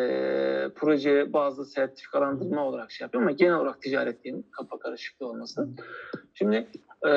[0.75, 5.75] projeye bazı sertifikalandırma olarak şey yapıyor ama genel olarak ticaret diyeyim kafa karışıklığı olmasın.
[6.33, 6.67] Şimdi
[7.03, 7.11] e,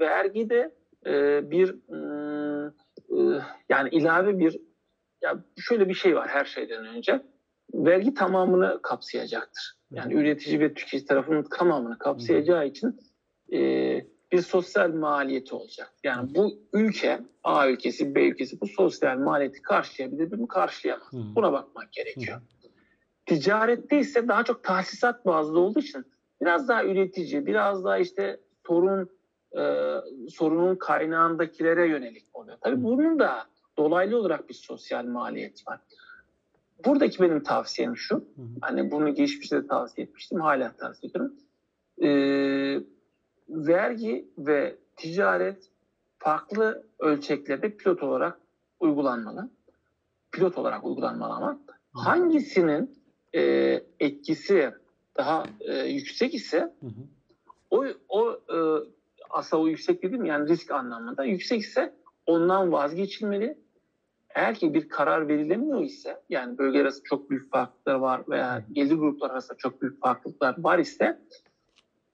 [0.00, 0.74] vergi de
[1.06, 4.60] e, bir mm, e, yani ilave bir
[5.22, 7.22] ya şöyle bir şey var her şeyden önce.
[7.74, 9.76] Vergi tamamını kapsayacaktır.
[9.90, 13.00] Yani üretici ve tüketici tarafının tamamını kapsayacağı için
[13.52, 13.58] e,
[14.36, 15.92] bir sosyal maliyeti olacak.
[16.04, 21.12] Yani bu ülke, A ülkesi, B ülkesi bu sosyal maliyeti karşılayabilir mi, karşılayamaz.
[21.12, 21.16] Hı.
[21.36, 22.40] Buna bakmak gerekiyor.
[23.26, 26.04] Ticarette ise daha çok tahsisat bazlı olduğu için
[26.40, 29.10] biraz daha üretici, biraz daha işte sorun
[29.58, 29.62] e,
[30.30, 32.56] sorunun kaynağındakilere yönelik oluyor.
[32.60, 33.46] Tabii bunun da
[33.78, 35.80] dolaylı olarak bir sosyal maliyet var.
[36.84, 38.24] Buradaki benim tavsiyem şu.
[38.60, 40.40] Hani bunu geçmişte de tavsiye etmiştim.
[40.40, 41.34] Hala tavsiye ediyorum.
[42.02, 42.95] Ee,
[43.48, 45.70] vergi ve ticaret
[46.18, 48.38] farklı ölçeklerde pilot olarak
[48.80, 49.50] uygulanmalı.
[50.32, 51.58] Pilot olarak uygulanmalı ama
[51.92, 52.98] hangisinin
[53.34, 53.40] e,
[54.00, 54.70] etkisi
[55.16, 56.90] daha e, yüksek ise Hı hı.
[57.70, 58.56] o, o e,
[59.30, 61.94] aslında o yüksek dedim yani risk anlamında yüksek ise
[62.26, 63.58] ondan vazgeçilmeli.
[64.34, 68.94] eğer ki bir karar verilemiyor ise yani bölge arasında çok büyük farklılıklar var veya gelir
[68.94, 71.20] gruplar arasında çok büyük farklılıklar var ise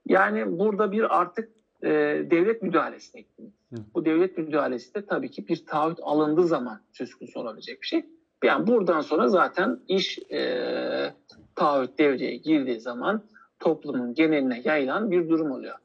[0.06, 1.48] yani burada bir artık
[1.82, 1.88] e,
[2.30, 3.52] devlet müdahalesine gittiniz.
[3.94, 8.06] Bu devlet müdahalesi de tabii ki bir taahhüt alındığı zaman söz konusu olabilecek bir şey.
[8.44, 11.14] Yani buradan sonra zaten iş e,
[11.54, 13.22] taahhüt devreye girdiği zaman
[13.60, 15.76] toplumun geneline yayılan bir durum oluyor.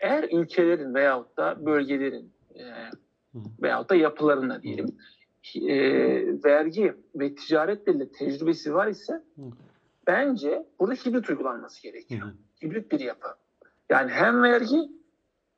[0.00, 2.62] Eğer ülkelerin veyahut da bölgelerin e,
[3.62, 4.96] veyahut da yapılarında diyelim
[5.56, 5.74] e,
[6.44, 9.22] vergi ve ticaretle tecrübesi var ise
[10.06, 12.28] bence burada hibrit uygulanması gerekiyor.
[12.62, 13.28] Hibrit bir yapı.
[13.90, 14.78] Yani hem vergi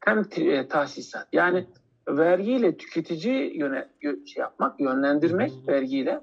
[0.00, 1.28] hem e, tahsisat.
[1.32, 1.66] Yani
[2.08, 6.20] vergiyle tüketici yöne, şey yapmak, yönlendirmek vergiyle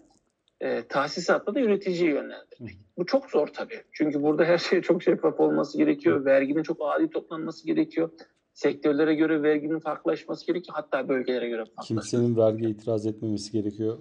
[0.61, 2.77] e, tahsisatla da üreticiyi yönlendirmek.
[2.97, 3.83] Bu çok zor tabii.
[3.91, 6.25] Çünkü burada her şey çok şeffaf olması gerekiyor.
[6.25, 8.09] Verginin çok adil toplanması gerekiyor.
[8.53, 10.75] Sektörlere göre verginin farklılaşması gerekiyor.
[10.77, 12.09] Hatta bölgelere göre farklılaşması.
[12.09, 13.97] Kimsenin vergi itiraz etmemesi gerekiyor.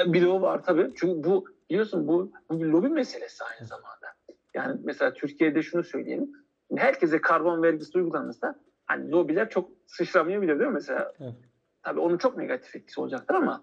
[0.00, 0.90] E, bir de o var tabii.
[0.96, 4.06] Çünkü bu biliyorsun bu, bu bir lobi meselesi aynı zamanda.
[4.54, 6.32] Yani mesela Türkiye'de şunu söyleyelim.
[6.76, 8.54] Herkese karbon vergisi uygulanırsa
[8.86, 11.12] hani lobiler çok sıçramayabilir değil mi mesela?
[11.20, 11.34] Evet.
[11.82, 13.62] Tabii onun çok negatif etkisi olacaktır ama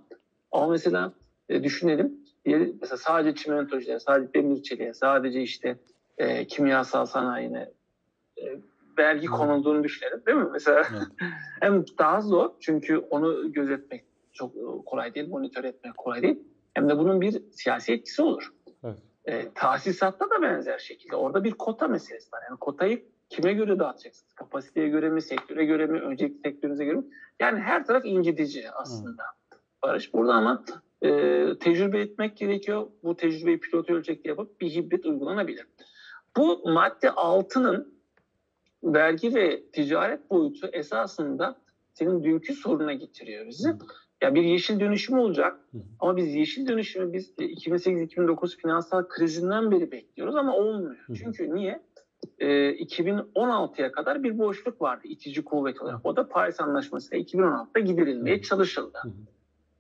[0.52, 1.14] ama mesela
[1.50, 2.20] e, düşünelim.
[2.46, 5.78] Diye, mesela sadece çimentocuya, sadece demirçiliğe, sadece işte
[6.18, 7.70] e, kimyasal sanayine
[8.38, 8.44] e,
[8.98, 10.50] vergi konulduğunu düşünelim değil mi?
[10.52, 11.04] Mesela evet.
[11.62, 14.54] hem daha zor çünkü onu gözetmek çok
[14.86, 16.40] kolay değil, monitör etmek kolay değil.
[16.74, 18.54] Hem de bunun bir siyasi etkisi olur.
[18.84, 19.00] Evet.
[19.30, 21.16] E, tahsisatta da benzer şekilde.
[21.16, 22.42] Orada bir kota meselesi var.
[22.50, 24.34] Yani kotayı kime göre dağıtacaksınız?
[24.34, 27.06] Kapasiteye göre mi, sektöre göre mi, önceki sektörünüze göre mi?
[27.40, 29.24] Yani her taraf incitici aslında.
[29.24, 29.58] Hı.
[29.84, 30.64] Barış burada ama
[31.02, 31.10] e,
[31.60, 32.88] tecrübe etmek gerekiyor.
[33.04, 35.68] Bu tecrübeyi pilot ölçekte yapıp bir hibrit uygulanabilir.
[36.38, 38.00] Bu madde 6'nın
[38.84, 41.62] vergi ve ticaret boyutu esasında
[41.94, 43.74] senin dünkü soruna getiriyor bizi.
[44.22, 45.60] Ya bir yeşil dönüşüm olacak
[46.00, 50.96] ama biz yeşil dönüşümü biz 2008-2009 finansal krizinden beri bekliyoruz ama olmuyor.
[51.16, 51.82] Çünkü niye?
[52.40, 56.06] e, 2016'ya kadar bir boşluk vardı itici kuvvet olarak.
[56.06, 58.98] O da Paris Anlaşması ile 2016'da giderilmeye çalışıldı.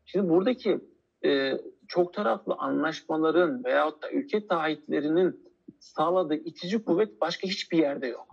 [0.05, 0.79] Şimdi buradaki
[1.25, 1.53] e,
[1.87, 5.49] çok taraflı anlaşmaların veyahut da ülke taahhütlerinin
[5.79, 8.27] sağladığı itici kuvvet başka hiçbir yerde yok.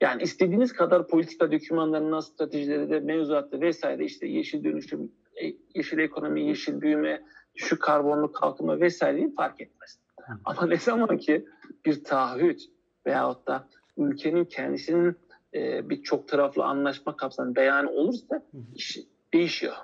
[0.00, 6.48] Yani istediğiniz kadar politika dokümanlarına, stratejileri de, mevzuatta vesaire işte yeşil dönüşüm, e, yeşil ekonomi,
[6.48, 7.22] yeşil büyüme,
[7.54, 9.98] düşük karbonlu kalkınma vesaireyi fark etmez.
[10.44, 11.46] Ama ne zaman ki
[11.84, 12.62] bir taahhüt
[13.06, 15.16] veyahut da ülkenin kendisinin
[15.54, 18.42] e, bir çok taraflı anlaşma kapsamında beyanı olursa
[18.74, 18.98] iş
[19.34, 19.74] değişiyor.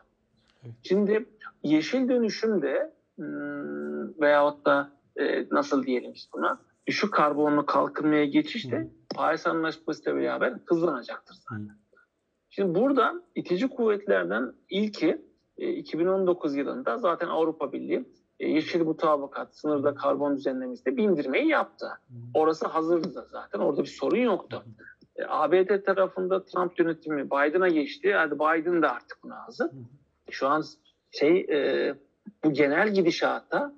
[0.83, 1.27] Şimdi
[1.63, 8.91] yeşil dönüşümde hmm, veyahut da e, nasıl diyelim biz buna düşük karbonlu kalkınmaya geçiş de
[9.15, 11.83] Paris Anlaşması ile beraber hızlanacaktır zaten.
[12.51, 15.23] Şimdi burada itici kuvvetlerden ilki
[15.59, 18.05] e, 2019 yılında zaten Avrupa Birliği
[18.41, 21.87] e, yeşil mutabakat sınırda karbon düzenlemesinde bindirmeyi yaptı.
[22.35, 23.59] Orası hazırdı da zaten.
[23.59, 24.65] Orada bir sorun yoktu.
[25.17, 28.15] E, ABD tarafında Trump yönetimi Biden'a geçti.
[28.15, 29.71] Hadi Biden de artık buna hazır.
[30.31, 30.65] Şu an
[31.11, 31.95] şey e,
[32.45, 33.75] bu genel gidişata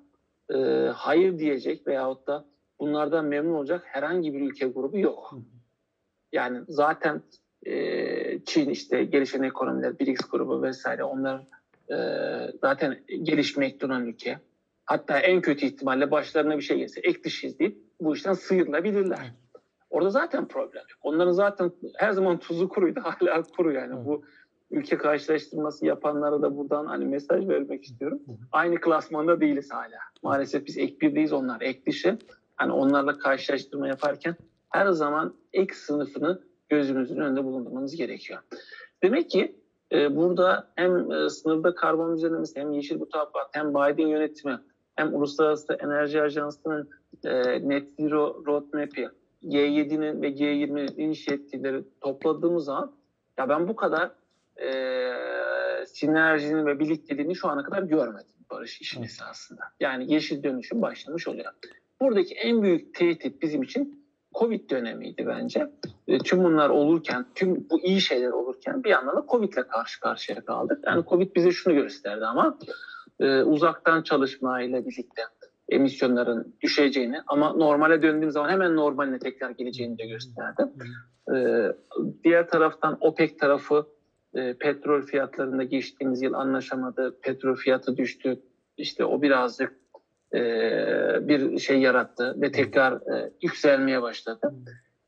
[0.53, 0.57] e,
[0.95, 2.45] hayır diyecek veyahut da
[2.79, 5.33] bunlardan memnun olacak herhangi bir ülke grubu yok.
[6.31, 7.21] Yani zaten
[7.65, 11.47] e, Çin işte gelişen ekonomiler, BRICS grubu vesaire onlar
[11.91, 11.97] e,
[12.61, 14.39] zaten gelişmekte olan ülke.
[14.85, 19.33] Hatta en kötü ihtimalle başlarına bir şey gelse ek dışıyız deyip bu işten sıyrılabilirler.
[19.89, 20.99] Orada zaten problem yok.
[21.01, 22.99] Onların zaten her zaman tuzu kuruydu.
[23.03, 24.05] Hala kuru yani.
[24.05, 24.23] Bu
[24.71, 28.21] ülke karşılaştırması yapanlara da buradan hani mesaj vermek istiyorum.
[28.51, 29.99] Aynı klasmanda değiliz hala.
[30.23, 32.17] Maalesef biz ek birdeyiz onlar ek dışı.
[32.55, 34.35] Hani onlarla karşılaştırma yaparken
[34.69, 38.39] her zaman ek sınıfını gözümüzün önünde bulundurmanız gerekiyor.
[39.03, 39.55] Demek ki
[39.91, 44.59] e, burada hem e, sınırda karbon düzenlemesi hem yeşil mutabakat hem Biden yönetimi
[44.95, 46.89] hem Uluslararası Enerji Ajansı'nın
[47.23, 49.09] e, Net Zero Roadmap'i,
[49.43, 52.95] G7'nin ve G20'nin inisiyatifleri topladığımız zaman
[53.37, 54.11] ya ben bu kadar
[54.61, 54.69] e,
[55.85, 59.61] sinerjinin ve birlikteliğini şu ana kadar görmedim barış işin esasında.
[59.79, 61.51] Yani yeşil dönüşüm başlamış oluyor.
[62.05, 64.05] Buradaki en büyük tehdit bizim için
[64.39, 65.71] Covid dönemiydi bence.
[66.07, 69.99] E, tüm bunlar olurken, tüm bu iyi şeyler olurken bir yandan da Covid ile karşı
[69.99, 70.79] karşıya kaldık.
[70.85, 72.57] Yani Covid bize şunu gösterdi ama
[73.19, 75.21] e, uzaktan çalışma ile birlikte
[75.69, 80.61] emisyonların düşeceğini ama normale döndüğüm zaman hemen normaline tekrar geleceğini de gösterdi.
[81.35, 81.37] E,
[82.23, 83.87] diğer taraftan OPEC tarafı
[84.33, 87.19] e, petrol fiyatlarında geçtiğimiz yıl anlaşamadı.
[87.21, 88.41] Petrol fiyatı düştü.
[88.77, 89.84] İşte o birazcık
[90.33, 90.39] e,
[91.27, 94.53] bir şey yarattı ve tekrar e, yükselmeye başladı.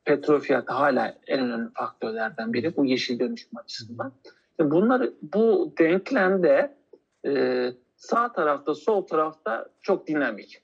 [0.06, 4.14] Petrol fiyatı hala en önemli faktörlerden biri bu yeşil dönüşüm açısından.
[4.60, 6.78] Bunlar bu denklemde
[7.26, 10.64] e, sağ tarafta sol tarafta çok dinamik.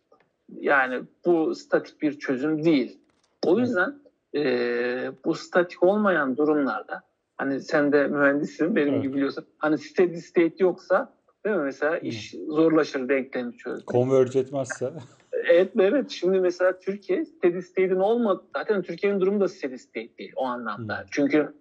[0.49, 2.99] Yani bu statik bir çözüm değil.
[3.45, 3.99] O yüzden
[4.35, 7.01] e, bu statik olmayan durumlarda
[7.37, 9.03] hani sen de mühendissin benim evet.
[9.03, 9.45] gibi biliyorsun.
[9.57, 11.13] Hani steady state yoksa
[11.45, 13.87] değil mi mesela iş zorlaşır denklemi çözmek.
[13.87, 14.93] Converge etmezse.
[15.51, 18.43] Evet evet şimdi mesela Türkiye steady state'in olmadı.
[18.55, 20.99] Zaten Türkiye'nin durumu da steady state değil o anlamda.
[20.99, 21.05] Hmm.
[21.11, 21.53] Çünkü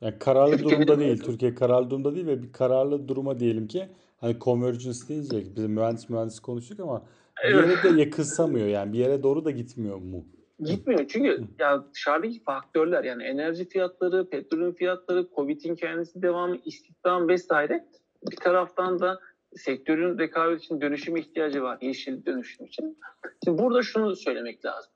[0.00, 1.22] yani kararlı Türkiye'nin durumda değil.
[1.22, 3.88] Türkiye kararlı durumda değil ve bir kararlı duruma diyelim ki
[4.20, 7.02] hani convergence deyince biz mühendis mühendis konuştuk ama
[7.44, 10.24] bir yere de yakınsamıyor yani bir yere doğru da gitmiyor mu?
[10.60, 17.86] Gitmiyor çünkü ya dışarıdaki faktörler yani enerji fiyatları, petrolün fiyatları, Covid'in kendisi devamı, istihdam vesaire
[18.22, 19.20] bir taraftan da
[19.56, 21.78] sektörün rekabet için dönüşüm ihtiyacı var.
[21.80, 22.98] Yeşil dönüşüm için.
[23.44, 24.92] Şimdi burada şunu söylemek lazım.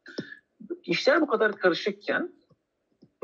[0.85, 2.33] İşler bu kadar karışıkken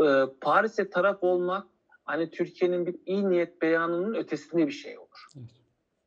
[0.00, 0.06] e,
[0.40, 1.66] Paris'e taraf olmak
[2.04, 5.26] hani Türkiye'nin bir iyi niyet beyanının ötesinde bir şey olur.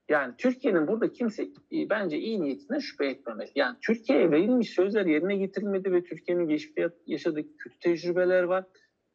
[0.10, 3.51] Yani Türkiye'nin burada kimse e, bence iyi niyetine şüphe etmemeli.
[3.56, 8.65] Yani Türkiye'ye verilmiş sözler yerine getirilmedi ve Türkiye'nin geçmişte yaşadığı kötü tecrübeler var.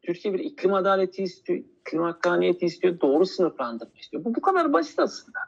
[0.07, 4.25] Türkiye bir iklim adaleti istiyor, iklim hakkaniyeti istiyor, doğru sınıflandırma istiyor.
[4.25, 5.39] Bu bu kadar basit aslında.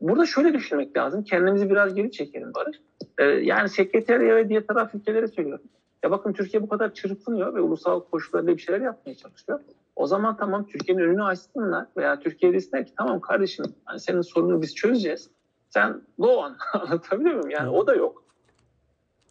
[0.00, 1.24] Burada şöyle düşünmek lazım.
[1.24, 2.76] Kendimizi biraz geri çekelim Barış.
[3.18, 5.64] Ee, yani sekreteriye ve diğer taraf ülkelere söylüyorum.
[6.04, 9.60] Ya bakın Türkiye bu kadar çırpınıyor ve ulusal koşullarda bir şeyler yapmaya çalışıyor.
[9.96, 14.62] O zaman tamam Türkiye'nin önünü açsınlar veya Türkiye desinler ki tamam kardeşim hani senin sorununu
[14.62, 15.30] biz çözeceğiz.
[15.70, 16.56] Sen on.
[16.72, 17.50] Anlatabiliyor muyum?
[17.50, 18.24] Yani o da yok.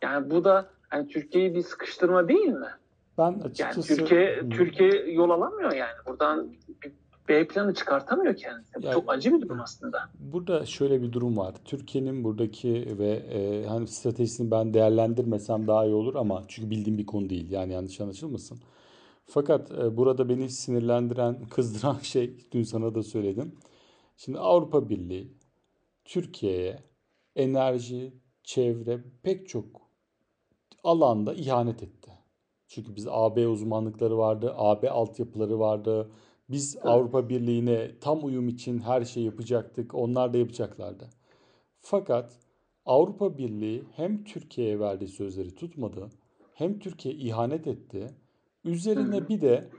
[0.01, 2.69] Yani bu da hani Türkiye'yi bir sıkıştırma değil mi?
[3.17, 3.93] Ben açıkçası...
[3.93, 5.93] Yani Türkiye, Türkiye yol alamıyor yani.
[6.07, 6.51] Buradan
[6.83, 6.91] bir
[7.29, 8.71] B planı çıkartamıyor kendisi.
[8.81, 10.09] Yani, çok acı bir durum aslında.
[10.19, 11.55] Burada şöyle bir durum var.
[11.65, 17.05] Türkiye'nin buradaki ve e, hani stratejisini ben değerlendirmesem daha iyi olur ama çünkü bildiğim bir
[17.05, 17.51] konu değil.
[17.51, 18.59] Yani yanlış anlaşılmasın.
[19.25, 23.55] Fakat e, burada beni sinirlendiren, kızdıran şey dün sana da söyledim.
[24.17, 25.33] Şimdi Avrupa Birliği
[26.05, 26.79] Türkiye'ye
[27.35, 29.65] enerji, çevre pek çok
[30.83, 32.02] alanda ihanet etti.
[32.73, 36.09] Çünkü biz AB uzmanlıkları vardı, AB altyapıları vardı,
[36.49, 36.85] biz evet.
[36.85, 39.95] Avrupa Birliği'ne tam uyum için her şey yapacaktık.
[39.95, 41.09] Onlar da yapacaklardı.
[41.79, 42.31] Fakat
[42.85, 46.09] Avrupa Birliği hem Türkiye'ye verdiği sözleri tutmadı,
[46.53, 48.09] hem Türkiye ihanet etti.
[48.65, 49.69] Üzerine bir de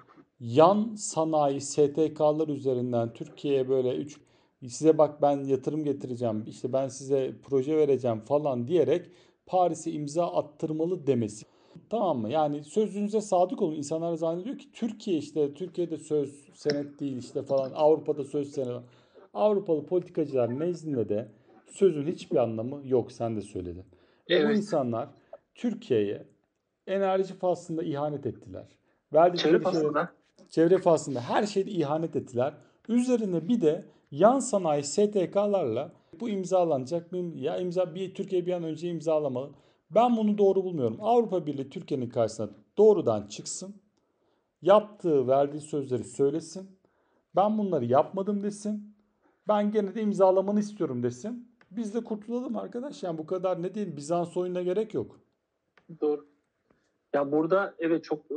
[0.40, 4.20] yan sanayi STK'lar üzerinden Türkiye'ye böyle üç
[4.68, 9.06] size bak ben yatırım getireceğim, işte ben size proje vereceğim falan diyerek
[9.46, 11.46] Paris'e imza attırmalı demesi.
[11.90, 12.30] Tamam mı?
[12.30, 13.74] Yani sözünüze sadık olun.
[13.74, 17.72] İnsanlar zannediyor ki Türkiye işte Türkiye'de söz senet değil işte falan.
[17.74, 18.82] Avrupa'da söz senet.
[19.34, 21.28] Avrupalı politikacılar nezdinde de
[21.66, 23.12] sözün hiçbir anlamı yok.
[23.12, 23.84] Sen de söyledin.
[24.28, 24.48] Evet.
[24.48, 25.08] bu insanlar
[25.54, 26.26] Türkiye'ye
[26.86, 28.66] enerji faslında ihanet ettiler.
[29.12, 30.12] Verdikleri çevre faslında.
[30.48, 32.54] Çevre faslında her şeyde ihanet ettiler.
[32.88, 37.06] Üzerine bir de yan sanayi STK'larla bu imzalanacak.
[37.36, 39.50] Ya imza bir Türkiye bir an önce imzalamalı.
[39.94, 40.96] Ben bunu doğru bulmuyorum.
[41.00, 43.74] Avrupa Birliği Türkiye'nin karşısına doğrudan çıksın.
[44.62, 46.78] Yaptığı, verdiği sözleri söylesin.
[47.36, 48.94] Ben bunları yapmadım desin.
[49.48, 51.48] Ben gene de imzalamanı istiyorum desin.
[51.70, 53.02] Biz de kurtulalım arkadaş.
[53.02, 55.20] Yani bu kadar ne diyeyim Bizans oyununa gerek yok.
[56.00, 56.26] Doğru.
[57.12, 58.36] Ya burada evet çok e,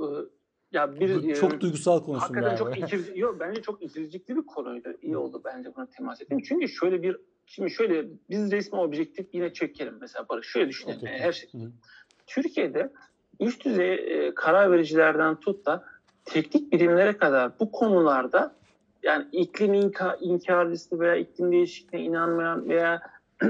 [0.72, 4.89] ya bir çok e, duygusal konuştum Hakikaten çok ikir, yok bence çok ikircikli bir konuydu.
[5.02, 6.41] İyi oldu bence buna temas ettim.
[6.48, 10.47] Çünkü şöyle bir Şimdi şöyle biz resmi objektif yine çekelim mesela Barış.
[10.47, 10.99] Şöyle düşünelim.
[11.01, 11.19] Okay.
[11.19, 11.49] Her şey.
[11.53, 11.71] Hı.
[12.27, 12.91] Türkiye'de
[13.39, 15.86] üst düzey e, karar vericilerden tut da
[16.25, 18.55] teknik birimlere kadar bu konularda
[19.03, 23.01] yani iklim inka, inkarcısı veya iklim değişikliğine inanmayan veya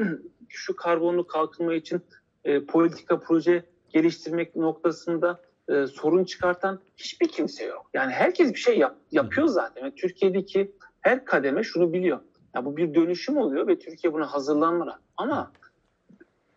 [0.50, 2.02] şu karbonlu kalkınma için
[2.46, 7.90] e, politika proje geliştirmek noktasında e, sorun çıkartan hiçbir kimse yok.
[7.94, 9.82] Yani herkes bir şey yap, yapıyor zaten.
[9.82, 12.20] Yani Türkiye'deki her kademe şunu biliyor.
[12.58, 15.00] Ya bu bir dönüşüm oluyor ve Türkiye buna hazırlanmalı.
[15.18, 15.52] Ama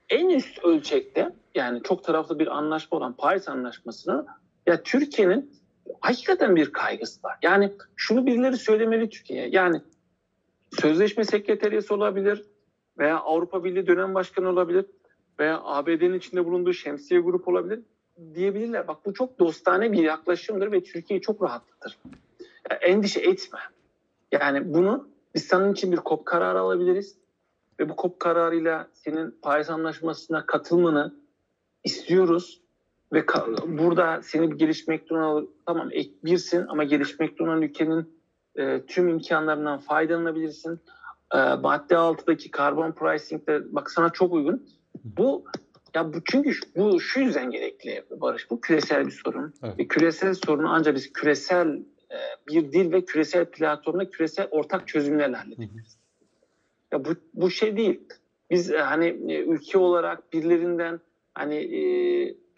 [0.08, 4.26] en üst ölçekte yani çok taraflı bir anlaşma olan Paris Anlaşması'nı
[4.66, 5.50] ya Türkiye'nin
[6.00, 7.38] hakikaten bir kaygısı var.
[7.42, 9.48] Yani şunu birileri söylemeli Türkiye'ye.
[9.52, 9.80] Yani
[10.80, 12.44] sözleşme sekreteriyesi olabilir
[12.98, 14.86] veya Avrupa Birliği dönem başkanı olabilir
[15.38, 17.80] veya ABD'nin içinde bulunduğu şemsiye grup olabilir
[18.34, 18.88] diyebilirler.
[18.88, 21.98] Bak bu çok dostane bir yaklaşımdır ve Türkiye'yi çok rahatlatır.
[22.70, 23.58] Yani endişe etme.
[24.32, 27.16] Yani bunu biz senin için bir kop kararı alabiliriz
[27.80, 31.14] ve bu kop kararıyla senin Paris Anlaşması'na katılmanı
[31.84, 32.60] istiyoruz
[33.12, 33.26] ve
[33.66, 38.20] burada seni gelişmekte olan tamam ek birsin ama gelişmekte olan ülkenin
[38.56, 40.80] e, tüm imkanlarından faydalanabilirsin.
[41.34, 44.66] E, madde altıdaki karbon pricing'de bak sana çok uygun.
[45.04, 45.44] Bu
[45.94, 48.50] ya bu çünkü bu şu yüzden gerekli Barış.
[48.50, 49.54] Bu küresel bir sorun.
[49.62, 49.78] Evet.
[49.78, 52.16] Ve küresel sorunu ancak biz küresel e,
[52.48, 55.98] bir dil ve küresel platformda küresel ortak çözümlerle halledebiliriz.
[56.92, 58.00] Ya bu, bu şey değil.
[58.50, 61.00] Biz e, hani e, ülke olarak birilerinden
[61.34, 61.80] hani e,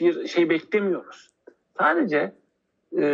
[0.01, 1.31] bir şey beklemiyoruz.
[1.79, 2.33] Sadece
[2.99, 3.05] e,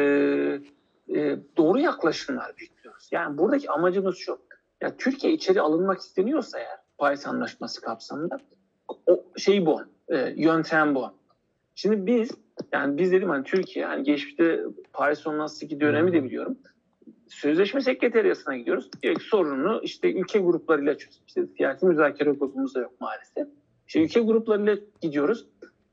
[1.14, 3.08] e, doğru yaklaşımlar bekliyoruz.
[3.12, 4.38] Yani buradaki amacımız şu.
[4.80, 8.40] Ya Türkiye içeri alınmak isteniyorsa eğer Paris Anlaşması kapsamında
[9.06, 9.82] o şey bu.
[10.08, 11.17] E, yöntem bu.
[11.80, 12.30] Şimdi biz
[12.72, 14.60] yani biz dedim hani Türkiye hani geçmişte
[14.92, 16.58] Paris Anlaşması dönemi de biliyorum.
[17.28, 18.90] Sözleşme sekreteriyasına gidiyoruz.
[19.02, 21.20] Diyor ki sorununu işte ülke gruplarıyla çöz.
[21.26, 23.48] İşte siyasi müzakere grubumuzda yok maalesef.
[23.86, 25.46] İşte ülke gruplarıyla gidiyoruz.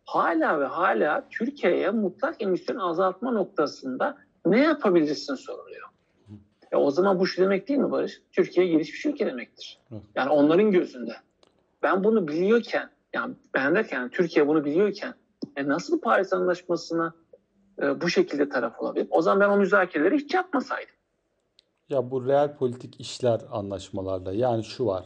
[0.05, 5.89] Hala ve hala Türkiye'ye mutlak emisyon azaltma noktasında ne yapabilirsin soruluyor.
[6.71, 8.21] Ya o zaman bu şu demek değil mi Barış?
[8.31, 9.79] Türkiye gelişmiş ülke demektir.
[10.15, 11.13] Yani onların gözünde.
[11.83, 15.13] Ben bunu biliyorken, yani ben derken Türkiye bunu biliyorken
[15.55, 17.13] e nasıl Paris Anlaşması'na
[17.81, 19.07] e, bu şekilde taraf olabilir?
[19.09, 20.95] O zaman ben o müzakereleri hiç yapmasaydım.
[21.89, 25.05] Ya bu real politik işler anlaşmalarda yani şu var.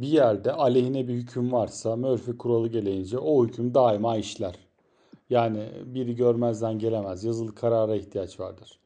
[0.00, 4.54] Bir yerde aleyhine bir hüküm varsa Murphy kuralı gelince o hüküm daima işler.
[5.30, 7.24] Yani biri görmezden gelemez.
[7.24, 8.80] Yazılı karara ihtiyaç vardır.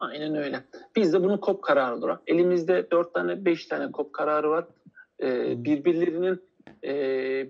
[0.00, 0.64] Aynen öyle.
[0.96, 4.64] Biz de bunu KOP kararı olarak elimizde 4 tane 5 tane KOP kararı var.
[5.22, 6.42] Ee, birbirlerinin
[6.84, 6.92] e,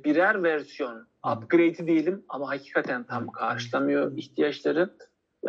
[0.04, 1.06] birer versiyon
[1.36, 4.94] upgrade'i diyelim ama hakikaten tam karşılamıyor ihtiyaçları.
[5.44, 5.48] Ee,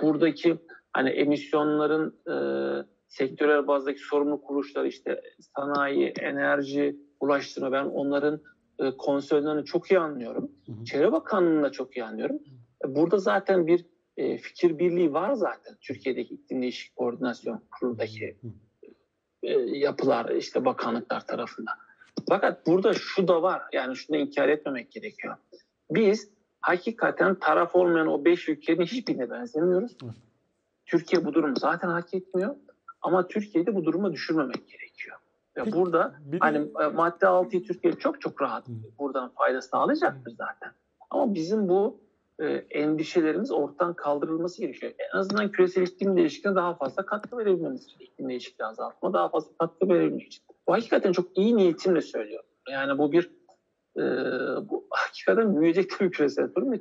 [0.00, 0.58] buradaki
[0.92, 2.36] hani emisyonların e,
[3.08, 5.20] sektörel bazdaki sorumlu kuruluşlar işte
[5.56, 8.40] sanayi, enerji, ulaştırma ben onların
[8.78, 10.52] e, konsörlerini çok iyi anlıyorum.
[10.66, 10.84] Hı hı.
[10.84, 12.38] Çevre Bakanlığı'nı da çok iyi anlıyorum.
[12.86, 13.86] Burada zaten bir
[14.16, 18.38] e, fikir birliği var zaten Türkiye'deki iklim değişikliği koordinasyon kurulundaki
[19.42, 21.74] e, yapılar işte bakanlıklar tarafından.
[22.28, 25.36] Fakat burada şu da var yani şunu inkar etmemek gerekiyor.
[25.90, 29.92] Biz hakikaten taraf olmayan o beş ülkenin hiçbirine benzemiyoruz.
[30.02, 30.06] Hı.
[30.86, 32.54] Türkiye bu durumu zaten hak etmiyor.
[33.02, 35.16] Ama Türkiye'de bu duruma düşürmemek gerekiyor.
[35.56, 36.88] Ve Peki, burada bir hani de...
[36.88, 38.72] madde 6'yı Türkiye çok çok rahat Hı.
[38.98, 40.72] buradan fayda sağlayacaktır zaten.
[41.10, 42.00] Ama bizim bu
[42.38, 44.92] e, endişelerimiz ortadan kaldırılması gerekiyor.
[44.98, 48.00] En azından küresel iklim değişikliğine daha fazla katkı verebilmemiz için.
[48.00, 50.44] İklim değişikliği azaltma daha fazla katkı verebilmek için.
[50.68, 52.48] Bu hakikaten çok iyi niyetimle söylüyorum.
[52.70, 53.30] Yani bu bir
[53.96, 54.02] e,
[54.68, 56.72] bu hakikaten büyüyecek bir küresel sorun.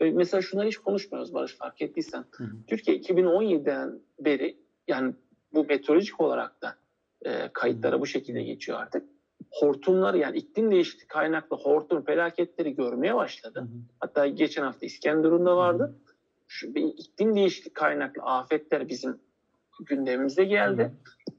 [0.00, 2.24] Ve mesela şunları hiç konuşmuyoruz Barış fark ettiysen.
[2.30, 2.56] Hı hı.
[2.66, 4.58] Türkiye 2017'den beri
[4.88, 5.14] yani
[5.54, 6.74] bu meteorolojik olarak da
[7.22, 9.08] e, kayıtlara bu şekilde geçiyor artık.
[9.50, 13.60] Hortumlar yani iklim değişikliği kaynaklı hortum felaketleri görmeye başladı.
[13.60, 13.78] Hı hı.
[14.00, 15.82] Hatta geçen hafta İskenderun'da vardı.
[15.82, 16.14] Hı hı.
[16.48, 19.20] Şu iklim değişikliği kaynaklı afetler bizim
[19.86, 20.82] gündemimize geldi.
[20.82, 20.92] Hı hı.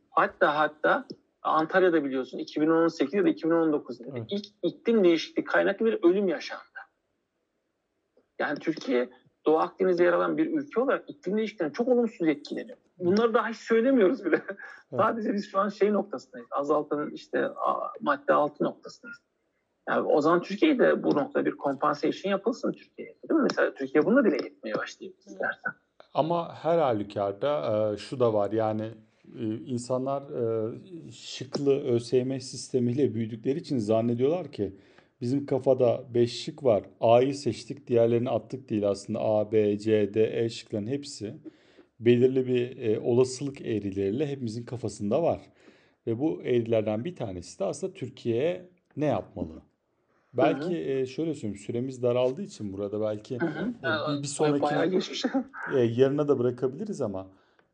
[0.10, 1.08] Hatta hatta
[1.42, 4.28] Antalya'da biliyorsun 2018 ya da 2019'da evet.
[4.30, 6.64] ilk iklim değişikliği kaynaklı bir ölüm yaşandı.
[8.40, 9.10] Yani Türkiye
[9.46, 12.78] Doğu Akdeniz'de yer alan bir ülke olarak iklim değişikliğinden çok olumsuz etkileniyor.
[12.98, 14.42] Bunları daha hiç söylemiyoruz bile.
[14.48, 15.02] Evet.
[15.02, 16.48] Sadece biz şu an şey noktasındayız.
[16.52, 17.50] Azaltının işte
[18.02, 19.20] madde altı noktasındayız.
[19.90, 23.16] Yani o zaman Türkiye'de bu noktada bir compensation yapılsın Türkiye'ye.
[23.30, 23.48] Değil mi?
[23.50, 25.74] Mesela Türkiye bunu dile getirmeye başlayabilir istersen.
[26.14, 28.92] Ama her halükarda şu da var yani
[29.66, 30.24] insanlar
[31.12, 34.74] şıklı ÖSYM sistemiyle büyüdükleri için zannediyorlar ki
[35.22, 36.84] bizim kafada 5 şık var.
[37.02, 41.34] A'yı seçtik diğerlerini attık değil aslında A, B, C, D, E şıkların hepsi
[42.00, 45.42] belirli bir e, olasılık eğrileriyle hepimizin kafasında var.
[46.08, 49.62] Ve bu eğrilerden bir tanesi de aslında Türkiye ne yapmalı?
[50.34, 54.76] Belki e, şöyle söyleyeyim süremiz daraldığı için burada belki e, bir, bir sonraki
[55.76, 57.28] e, yarına da bırakabiliriz ama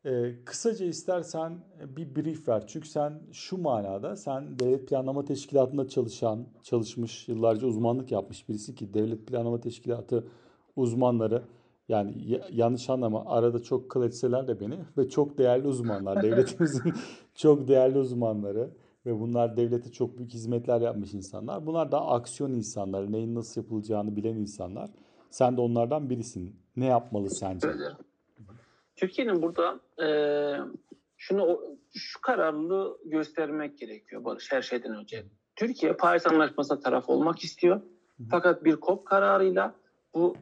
[0.05, 1.57] e, kısaca istersen
[1.97, 2.67] bir brief ver.
[2.67, 8.93] Çünkü sen şu manada sen devlet planlama teşkilatında çalışan, çalışmış, yıllarca uzmanlık yapmış birisi ki
[8.93, 10.27] devlet planlama teşkilatı
[10.75, 11.43] uzmanları
[11.89, 16.93] yani yanlış anlama arada çok kıl etseler de beni ve çok değerli uzmanlar devletimizin
[17.35, 18.69] çok değerli uzmanları
[19.05, 21.65] ve bunlar devlete çok büyük hizmetler yapmış insanlar.
[21.65, 24.89] Bunlar da aksiyon insanları, neyin nasıl yapılacağını bilen insanlar.
[25.29, 26.55] Sen de onlardan birisin.
[26.75, 27.67] Ne yapmalı sence?
[28.95, 30.07] Türkiye'nin burada e,
[31.17, 31.61] şunu
[31.93, 35.25] şu kararlılığı göstermek gerekiyor Barış her şeyden önce.
[35.55, 37.81] Türkiye Paris Anlaşması'na taraf olmak istiyor.
[38.31, 39.75] Fakat bir COP kararıyla
[40.13, 40.35] bu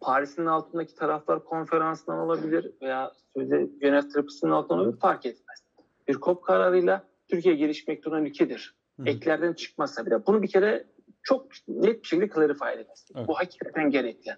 [0.00, 5.64] Paris'in altındaki taraflar konferansından olabilir veya sözde Genel Tırpısı'nın altından olabilir fark etmez.
[6.08, 8.74] Bir COP kararıyla Türkiye gelişmekte olan ülkedir.
[9.00, 9.04] Hı.
[9.06, 10.84] Eklerden çıkmazsa bile bunu bir kere
[11.22, 13.08] çok net bir şekilde clarify edemez.
[13.16, 13.28] Evet.
[13.28, 14.36] Bu hakikaten gerekli.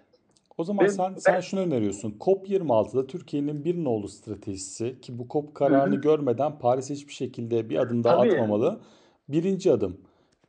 [0.57, 2.11] O zaman Ve sen, sen ben, şunu öneriyorsun.
[2.19, 6.01] COP26'da Türkiye'nin bir nolu stratejisi ki bu COP kararını hı.
[6.01, 8.31] görmeden Paris hiçbir şekilde bir adım daha Tabii.
[8.31, 8.81] atmamalı.
[9.29, 9.97] Birinci adım.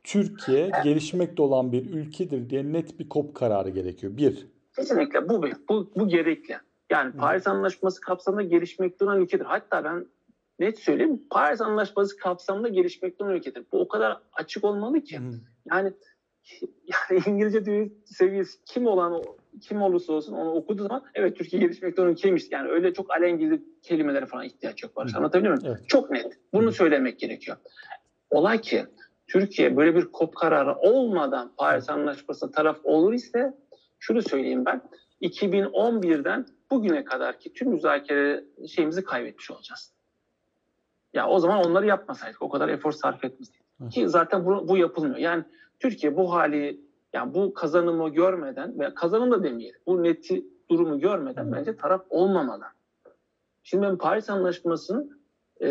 [0.03, 4.17] Türkiye gelişmekte olan bir ülkedir diye net bir COP kararı gerekiyor.
[4.17, 4.47] Bir.
[4.75, 6.57] Kesinlikle bu bu, bu gerekli.
[6.89, 9.45] Yani Paris Anlaşması kapsamında gelişmekte olan ülkedir.
[9.45, 10.05] Hatta ben
[10.59, 13.65] net söyleyeyim Paris Anlaşması kapsamında gelişmekte olan ülkedir.
[13.71, 15.19] Bu o kadar açık olmalı ki.
[15.71, 15.93] Yani
[17.11, 19.23] yani İngilizce dil seviyesi kim olan
[19.61, 22.51] kim olursa olsun onu okuduğu zaman evet Türkiye gelişmekte olan ülkeymiş.
[22.51, 24.95] Yani öyle çok alengili kelimelere falan ihtiyaç yok.
[24.95, 25.15] Barış.
[25.15, 25.75] Anlatabiliyor muyum?
[25.77, 25.89] Evet.
[25.89, 26.39] Çok net.
[26.53, 27.57] Bunu söylemek gerekiyor.
[28.29, 28.85] Olay ki
[29.27, 33.53] Türkiye böyle bir kop kararı olmadan Paris Anlaşması'na taraf olur ise
[33.99, 34.81] şunu söyleyeyim ben.
[35.21, 39.93] 2011'den bugüne kadar ki tüm müzakere şeyimizi kaybetmiş olacağız.
[41.13, 43.62] Ya o zaman onları yapmasaydık, o kadar efor sarf etmeseydik.
[43.91, 45.17] Ki zaten bu, bu yapılmıyor.
[45.17, 45.43] Yani
[45.79, 46.81] Türkiye bu hali,
[47.13, 52.63] yani bu kazanımı görmeden veya kazanım da demeyelim, bu neti durumu görmeden bence taraf olmamalı.
[53.63, 55.09] Şimdi ben Paris Anlaşması'nı
[55.61, 55.69] e,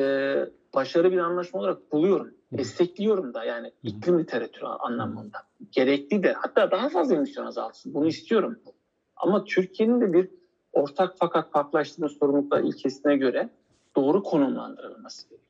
[0.74, 2.34] başarılı bir anlaşma olarak buluyorum.
[2.53, 5.38] Destekliyorum da yani iklim literatürü anlamında.
[5.70, 7.94] Gerekli de hatta daha fazla emisyon azaltsın.
[7.94, 8.59] Bunu istiyorum.
[9.16, 10.28] Ama Türkiye'nin de bir
[10.72, 13.48] ortak fakat farklılaştırma sorumluluklar ilkesine göre
[13.96, 15.41] doğru konumlandırılması gerekiyor.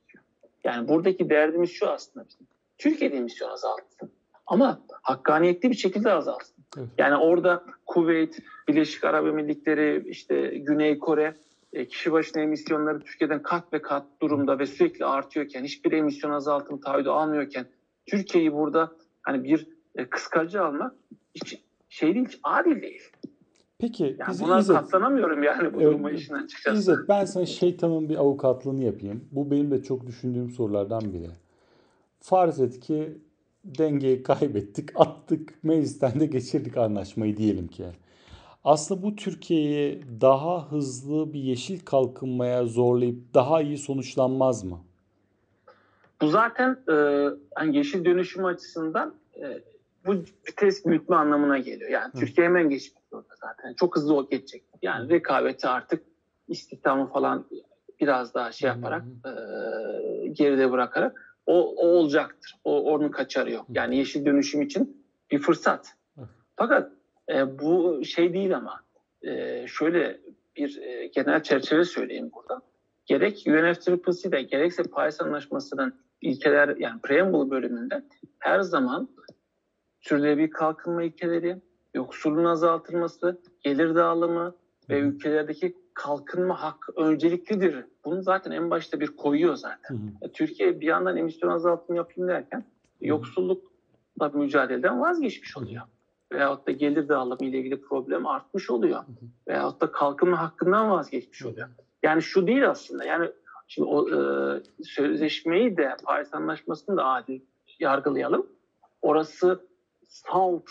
[0.64, 2.46] Yani buradaki derdimiz şu aslında bizim.
[2.78, 4.12] Türkiye'de emisyon azaltsın.
[4.46, 6.64] Ama hakkaniyetli bir şekilde azalsın.
[6.78, 6.88] Evet.
[6.98, 8.38] Yani orada Kuveyt,
[8.68, 11.36] Birleşik Arap Emirlikleri, işte Güney Kore
[11.72, 16.80] e, kişi başına emisyonları Türkiye'den kat ve kat durumda ve sürekli artıyorken, hiçbir emisyon azaltım
[16.80, 17.66] taahhüdü almıyorken
[18.06, 18.92] Türkiye'yi burada
[19.22, 20.94] hani bir e, kıskacı almak
[21.34, 23.02] hiç şey değil, adil değil.
[23.82, 26.78] Peki yani buna İzzet, katlanamıyorum yani bu evet, duruma işinden çıkacağız.
[26.78, 29.24] İzzet ben sana şeytanın bir avukatlığını yapayım.
[29.32, 31.30] Bu benim de çok düşündüğüm sorulardan biri.
[32.20, 33.18] Farz et ki
[33.64, 37.84] dengeyi kaybettik, attık, meclisten de geçirdik anlaşmayı diyelim ki.
[38.64, 44.78] Aslında bu Türkiye'yi daha hızlı bir yeşil kalkınmaya zorlayıp daha iyi sonuçlanmaz mı?
[46.20, 46.94] Bu zaten e,
[47.58, 49.71] yani yeşil dönüşüm açısından e,
[50.06, 50.12] bu
[50.48, 51.90] vites büyütme anlamına geliyor.
[51.90, 52.18] Yani Hı.
[52.18, 53.74] Türkiye hemen geçmek zorunda zaten.
[53.74, 54.64] Çok hızlı o geçecek.
[54.82, 56.02] Yani rekabeti artık
[56.48, 57.46] istihdamı falan
[58.00, 59.32] biraz daha şey yaparak e,
[60.28, 62.54] geride bırakarak o, o olacaktır.
[62.64, 63.66] O onun kaçarı yok.
[63.68, 65.94] Yani yeşil dönüşüm için bir fırsat.
[66.56, 66.92] Fakat
[67.28, 68.80] e, bu şey değil ama
[69.22, 70.20] e, şöyle
[70.56, 72.62] bir e, genel çerçeve söyleyeyim burada.
[73.06, 78.04] Gerek UNFCCC'de gerekse Paris Anlaşması'nın ilkeler yani preamble bölümünde
[78.38, 79.08] her zaman
[80.02, 81.56] sürdürülebilir kalkınma ilkeleri,
[81.94, 84.54] yoksulluğun azaltılması, gelir dağılımı
[84.90, 87.84] ve ülkelerdeki kalkınma hakkı önceliklidir.
[88.04, 89.94] Bunu zaten en başta bir koyuyor zaten.
[89.94, 90.28] Hı hı.
[90.28, 92.64] E, Türkiye bir yandan emisyon azaltımı yapayım derken
[93.00, 95.82] yoksullukla mücadeleden vazgeçmiş oluyor.
[96.32, 98.98] Veyahut da gelir dağılımı ile ilgili problem artmış oluyor.
[98.98, 99.26] Hı hı.
[99.48, 101.68] Veyahut da kalkınma hakkından vazgeçmiş oluyor.
[102.02, 103.04] Yani şu değil aslında.
[103.04, 103.30] Yani
[103.68, 104.14] şimdi o e,
[104.84, 107.40] sözleşmeyi de Paris Anlaşması'nı da adil
[107.80, 108.46] yargılayalım.
[109.02, 109.71] Orası
[110.12, 110.64] salt,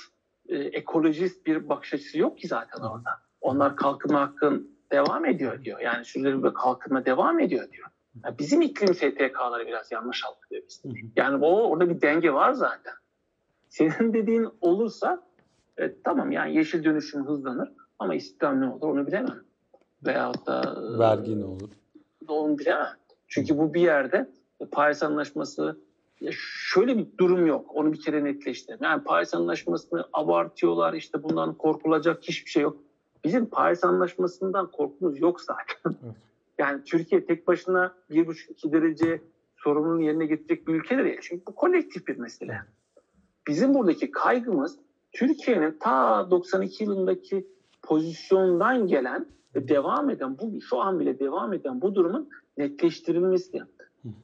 [0.50, 3.10] e, ekolojist bir bakış açısı yok ki zaten orada.
[3.42, 5.80] Onlar kalkınma hakkın devam ediyor diyor.
[5.80, 7.88] Yani sürdürülebilir kalkınma devam ediyor diyor.
[8.24, 10.84] Yani bizim iklim STK'ları biraz yanlış algılıyor biz.
[11.16, 12.94] Yani o orada bir denge var zaten.
[13.70, 15.22] Senin dediğin olursa
[15.78, 19.44] e, tamam yani yeşil dönüşüm hızlanır ama istihdam ne olur onu bilemem.
[20.06, 21.70] Veyahut da vergi ne olur?
[22.28, 22.96] Onu bilemem.
[23.28, 24.30] Çünkü bu bir yerde
[24.72, 25.80] Paris Anlaşması
[26.32, 27.76] şöyle bir durum yok.
[27.76, 28.84] Onu bir kere netleştirelim.
[28.84, 30.94] Yani Paris Anlaşması'nı abartıyorlar.
[30.94, 32.78] İşte bundan korkulacak hiçbir şey yok.
[33.24, 35.96] Bizim Paris Anlaşması'ndan korkumuz yok zaten.
[36.58, 39.22] Yani Türkiye tek başına 1,5-2 derece
[39.58, 41.18] sorunun yerine getirecek bir ülke değil.
[41.22, 42.62] Çünkü bu kolektif bir mesele.
[43.48, 44.80] Bizim buradaki kaygımız
[45.12, 47.48] Türkiye'nin ta 92 yılındaki
[47.82, 53.62] pozisyondan gelen ve devam eden, bu şu an bile devam eden bu durumun netleştirilmesi.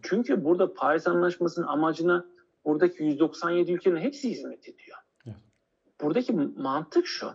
[0.01, 2.25] Çünkü burada Paris Anlaşması'nın amacına
[2.65, 4.97] buradaki 197 ülkenin hepsi hizmet ediyor.
[6.01, 7.28] Buradaki mantık şu.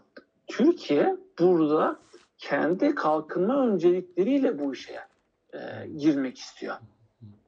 [0.46, 1.98] Türkiye burada
[2.38, 4.98] kendi kalkınma öncelikleriyle bu işe
[5.54, 5.58] e,
[5.96, 6.74] girmek istiyor.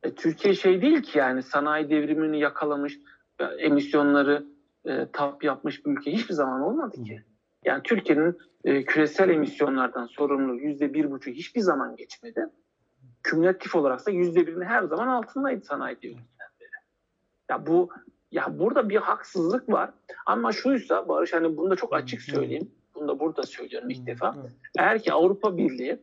[0.03, 2.99] E, Türkiye şey değil ki yani sanayi devrimini yakalamış,
[3.39, 4.47] e, emisyonları
[4.85, 7.23] e, tap yapmış bir ülke hiçbir zaman olmadı ki.
[7.65, 12.47] Yani Türkiye'nin e, küresel emisyonlardan sorumlu yüzde bir buçuk hiçbir zaman geçmedi.
[13.25, 16.69] Kümülatif olarak da yüzde birinin her zaman altındaydı sanayi devriminden beri.
[17.51, 17.89] Ya bu
[18.31, 19.91] ya burada bir haksızlık var.
[20.27, 22.71] Ama şuysa Barış hani bunu da çok açık söyleyeyim.
[22.95, 24.37] Bunu da burada söylüyorum ilk defa.
[24.79, 25.99] Eğer ki Avrupa Birliği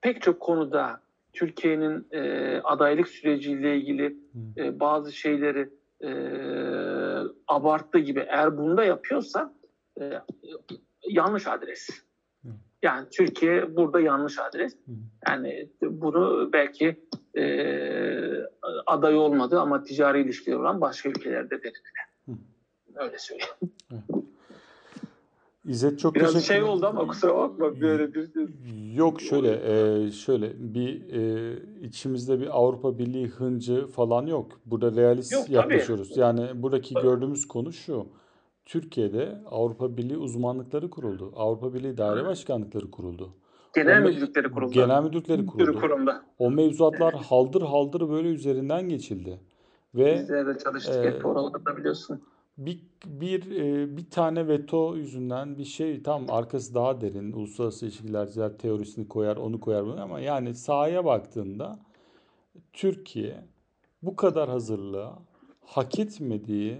[0.00, 1.00] pek çok konuda
[1.32, 4.16] Türkiye'nin e, adaylık süreciyle ilgili
[4.56, 6.10] e, bazı şeyleri e,
[7.48, 9.54] abarttığı gibi eğer bunda yapıyorsa
[10.00, 10.12] e,
[11.08, 11.88] yanlış adres.
[12.82, 14.76] Yani Türkiye burada yanlış adres.
[15.28, 16.96] Yani bunu belki
[17.34, 17.44] e,
[18.86, 22.12] aday olmadı ama ticari ilişkiler olan başka ülkelerde denediler.
[22.96, 23.54] Öyle söyleyeyim.
[25.64, 28.30] İzzet çok Biraz teşekkür şey oldu ama kusura bakma böyle bir
[28.94, 34.60] Yok şöyle e, şöyle bir e, içimizde bir Avrupa Birliği hıncı falan yok.
[34.66, 35.54] Burada realist Yok, tabii.
[35.54, 36.16] yaklaşıyoruz.
[36.16, 38.06] Yani buradaki gördüğümüz konu şu.
[38.66, 41.32] Türkiye'de Avrupa Birliği uzmanlıkları kuruldu.
[41.36, 43.34] Avrupa Birliği daire başkanlıkları kuruldu.
[43.74, 44.72] genel O müdürlükleri kuruldu.
[44.72, 45.80] Genel müdürlükleri kuruldu.
[45.80, 46.22] kurumda.
[46.38, 49.40] O mevzuatlar haldır haldır böyle üzerinden geçildi.
[49.94, 52.22] Ve Bizde de çalıştık e, hep oralarda biliyorsun.
[52.58, 58.58] bir bir e, bir tane veto yüzünden bir şey tam arkası daha derin uluslararası ilişkiler
[58.58, 61.78] teorisini koyar onu koyar bunu ama yani sahaya baktığında
[62.72, 63.44] Türkiye
[64.02, 65.18] bu kadar hazırlığa
[65.64, 66.78] hak etmediği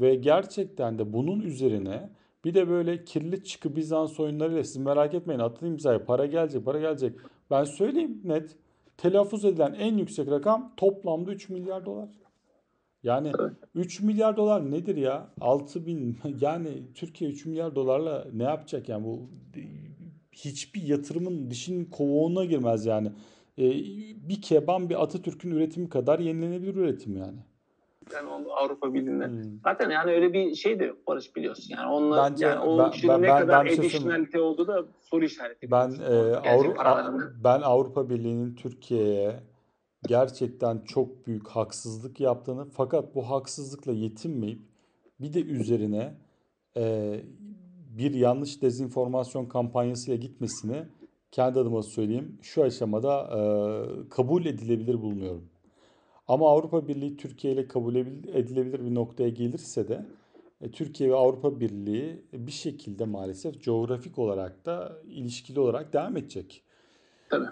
[0.00, 2.10] ve gerçekten de bunun üzerine
[2.44, 6.80] bir de böyle kirli çıkı Bizans oyunlarıyla siz merak etmeyin atın imzaya para gelecek para
[6.80, 7.12] gelecek.
[7.50, 8.56] Ben söyleyeyim net
[8.96, 12.08] telaffuz edilen en yüksek rakam toplamda 3 milyar dolar.
[13.02, 13.32] Yani
[13.74, 15.30] 3 milyar dolar nedir ya?
[15.40, 19.30] 6 bin yani Türkiye 3 milyar dolarla ne yapacak yani bu
[20.32, 23.12] hiçbir yatırımın dişinin kovuğuna girmez yani.
[23.58, 23.70] Ee,
[24.28, 27.38] bir keban bir Atatürk'ün üretimi kadar yenilenebilir üretim yani.
[28.14, 29.26] Yani Avrupa Birliği'nde.
[29.26, 29.42] Hmm.
[29.64, 31.74] Zaten yani öyle bir şey de yok Barış biliyorsun.
[31.78, 34.66] Yani onlar Bence- yani o ben- işin ben- ne ben- kadar bir şey additionalite olduğu
[34.66, 35.70] da soru işareti.
[35.70, 37.24] Ben e, O gelecek Avru- paralarında.
[37.44, 39.40] ben Avrupa Birliği'nin Türkiye'ye
[40.08, 44.60] gerçekten çok büyük haksızlık yaptığını fakat bu haksızlıkla yetinmeyip
[45.20, 46.14] bir de üzerine
[46.76, 47.14] e,
[47.98, 50.82] bir yanlış dezenformasyon kampanyasıyla gitmesini
[51.30, 53.38] kendi adıma söyleyeyim şu aşamada e,
[54.08, 55.44] kabul edilebilir bulmuyorum.
[56.28, 60.06] Ama Avrupa Birliği Türkiye ile kabul edilebilir bir noktaya gelirse de
[60.60, 66.62] e, Türkiye ve Avrupa Birliği bir şekilde maalesef coğrafik olarak da ilişkili olarak devam edecek.
[67.30, 67.46] Tabii.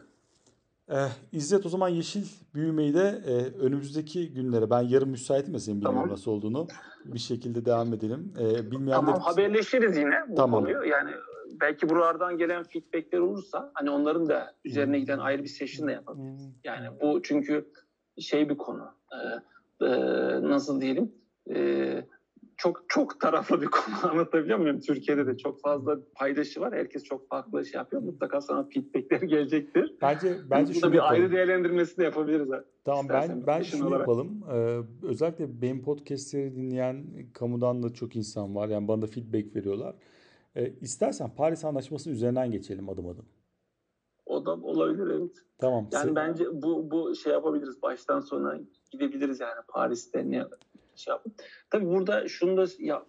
[0.91, 2.24] Eh, İzzet o zaman yeşil
[2.55, 6.12] büyümeyi de eh, önümüzdeki günlere ben yarın müsaitim ya senin bilmiyorum Tamam.
[6.12, 6.66] nasıl olduğunu
[7.05, 8.33] bir şekilde devam edelim.
[8.39, 10.61] Eh, bilmeyenler Tamam haberleşiriz yine bu Tamam.
[10.61, 10.85] konuyu.
[10.85, 11.11] Yani
[11.61, 16.39] belki buralardan gelen feedbackler olursa hani onların da üzerine giden ayrı bir session de yapalım.
[16.64, 17.66] Yani bu çünkü
[18.19, 18.95] şey bir konu.
[19.12, 19.89] Ee, e,
[20.43, 21.12] nasıl diyelim?
[21.55, 22.05] Ee,
[22.57, 24.81] çok çok taraflı bir konu anlatabiliyor muyum?
[24.81, 26.75] Türkiye'de de çok fazla paydaşı var.
[26.75, 28.03] Herkes çok farklı şey yapıyor.
[28.03, 29.95] Mutlaka sana feedbackler gelecektir.
[30.03, 31.14] Bence bence şunu bir yapalım.
[31.14, 32.49] ayrı değerlendirmesini de yapabiliriz.
[32.85, 34.01] Tamam İstersen ben ben şunu olarak.
[34.01, 34.43] yapalım.
[34.53, 38.69] Ee, özellikle benim podcastleri dinleyen kamudan da çok insan var.
[38.69, 39.95] Yani bana da feedback veriyorlar.
[40.57, 43.25] Ee, istersen Paris Anlaşması'nın üzerinden geçelim adım adım.
[44.27, 45.37] O da olabilir evet.
[45.59, 45.89] Tamam.
[45.93, 47.83] Yani se- bence bu bu şey yapabiliriz.
[47.83, 48.59] Baştan sona
[48.91, 50.45] gidebiliriz yani Paris'te ne
[50.97, 51.33] şey yapıp.
[51.70, 53.03] Tabii burada şunu da ya,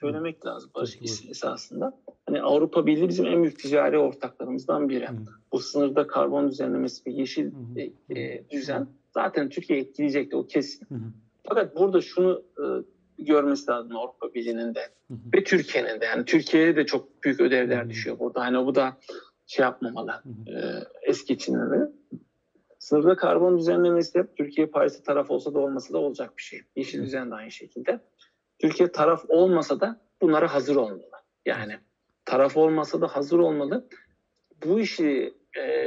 [0.00, 1.30] söylemek lazım Barış buyur.
[1.30, 2.00] esasında.
[2.26, 5.08] Hani Avrupa Birliği bizim en büyük ticari ortaklarımızdan biri.
[5.08, 5.16] Hı.
[5.52, 7.80] Bu sınırda karbon düzenlemesi ve yeşil Hı
[8.10, 10.86] e, e, düzen zaten Türkiye etkileyecekti o kesin.
[10.88, 11.00] Hı.
[11.48, 12.64] Fakat burada şunu e,
[13.22, 15.18] görmesi lazım Avrupa Birliği'nin de Hı hı.
[15.34, 16.04] ve Türkiye'nin de.
[16.04, 17.90] Yani Türkiye'ye de çok büyük ödevler hı.
[17.90, 18.40] düşüyor burada.
[18.40, 18.96] Hani bu da
[19.50, 20.54] şey yapmamalı, e,
[21.02, 21.90] es geçilmemeli.
[22.78, 26.60] Sınırda karbon düzenlemesi de Türkiye Paris'e taraf olsa da olmasa da olacak bir şey.
[26.76, 28.00] Yeşil düzen de aynı şekilde.
[28.58, 31.10] Türkiye taraf olmasa da bunlara hazır olmalı.
[31.46, 31.78] Yani
[32.24, 33.88] taraf olmasa da hazır olmalı.
[34.64, 35.86] Bu işi e,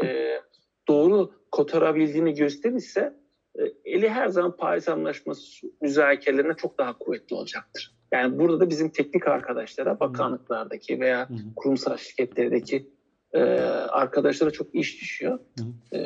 [0.88, 3.14] doğru kotarabildiğini gösterirse
[3.60, 7.96] e, eli her zaman Paris Anlaşması müzakerelerine çok daha kuvvetli olacaktır.
[8.12, 12.94] Yani burada da bizim teknik arkadaşlara, bakanlıklardaki veya kurumsal şirketlerdeki
[13.34, 13.40] e,
[13.90, 15.40] arkadaşlara çok iş düşüyor.
[15.94, 15.98] E,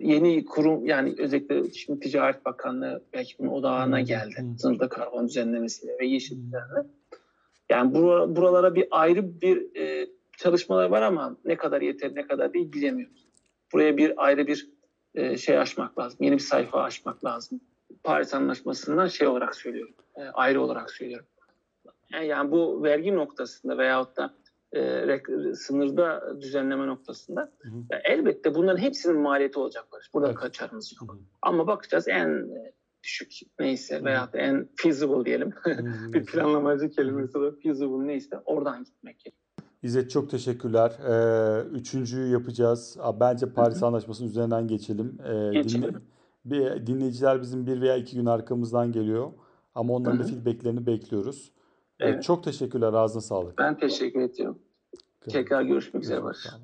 [0.00, 4.34] yeni kurum yani özellikle şimdi Ticaret Bakanlığı belki bunun odağına geldi.
[4.58, 6.88] Sınırda karbon düzenlemesiyle ve yeşil düzenle.
[7.70, 12.52] Yani bura- buralara bir ayrı bir e, çalışmalar var ama ne kadar yeter ne kadar
[12.54, 13.26] değil bilemiyoruz.
[13.72, 14.68] Buraya bir ayrı bir
[15.14, 16.18] e, şey açmak lazım.
[16.22, 17.60] Yeni bir sayfa açmak lazım.
[18.04, 19.94] Paris Anlaşması'ndan şey olarak söylüyorum.
[20.16, 21.26] e, ayrı olarak söylüyorum.
[22.12, 24.34] Yani, yani bu vergi noktasında veyahut da
[24.74, 27.74] e, sınırda düzenleme noktasında Hı hı.
[28.04, 29.84] elbette bunların hepsinin maliyeti olacak.
[29.92, 30.14] Barış.
[30.14, 30.36] Burada Evet.
[30.36, 31.14] kaçarımız Hı yok.
[31.14, 31.18] hı.
[31.42, 32.72] Ama bakacağız en e,
[33.02, 34.04] düşük neyse Hı.
[34.04, 35.52] da en feasible diyelim.
[35.62, 36.12] Hı hı.
[36.12, 39.44] bir planlamacı kelimesi de feasible neyse oradan gitmek gerekiyor.
[39.82, 40.92] İzzet çok teşekkürler.
[41.08, 42.98] Ee, üçüncüyü yapacağız.
[43.20, 45.18] Bence Paris Anlaşması'nın üzerinden geçelim.
[45.26, 46.02] Ee, Geçelim.
[46.44, 49.32] bir, dinleyiciler bizim bir veya iki gün arkamızdan geliyor.
[49.74, 50.30] Ama onların da Hı hı.
[50.30, 51.52] feedbacklerini bekliyoruz.
[52.00, 52.22] Ee, Evet.
[52.22, 52.92] çok teşekkürler.
[52.92, 53.58] Ağzına sağlık.
[53.58, 54.58] Ben teşekkür ediyorum.
[55.28, 56.42] Tekrar görüşmek üzere Barış.
[56.42, 56.62] Görüşmek.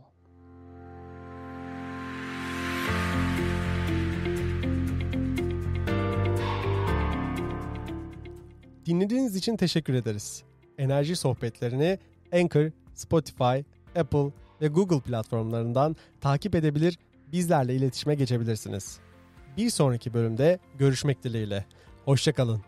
[8.87, 10.43] Dinlediğiniz için teşekkür ederiz.
[10.79, 11.99] Enerji sohbetlerini
[12.33, 13.59] Anchor, Spotify,
[13.99, 16.99] Apple ve Google platformlarından takip edebilir,
[17.33, 18.99] bizlerle iletişime geçebilirsiniz.
[19.57, 21.65] Bir sonraki bölümde görüşmek dileğiyle.
[22.05, 22.61] Hoşçakalın.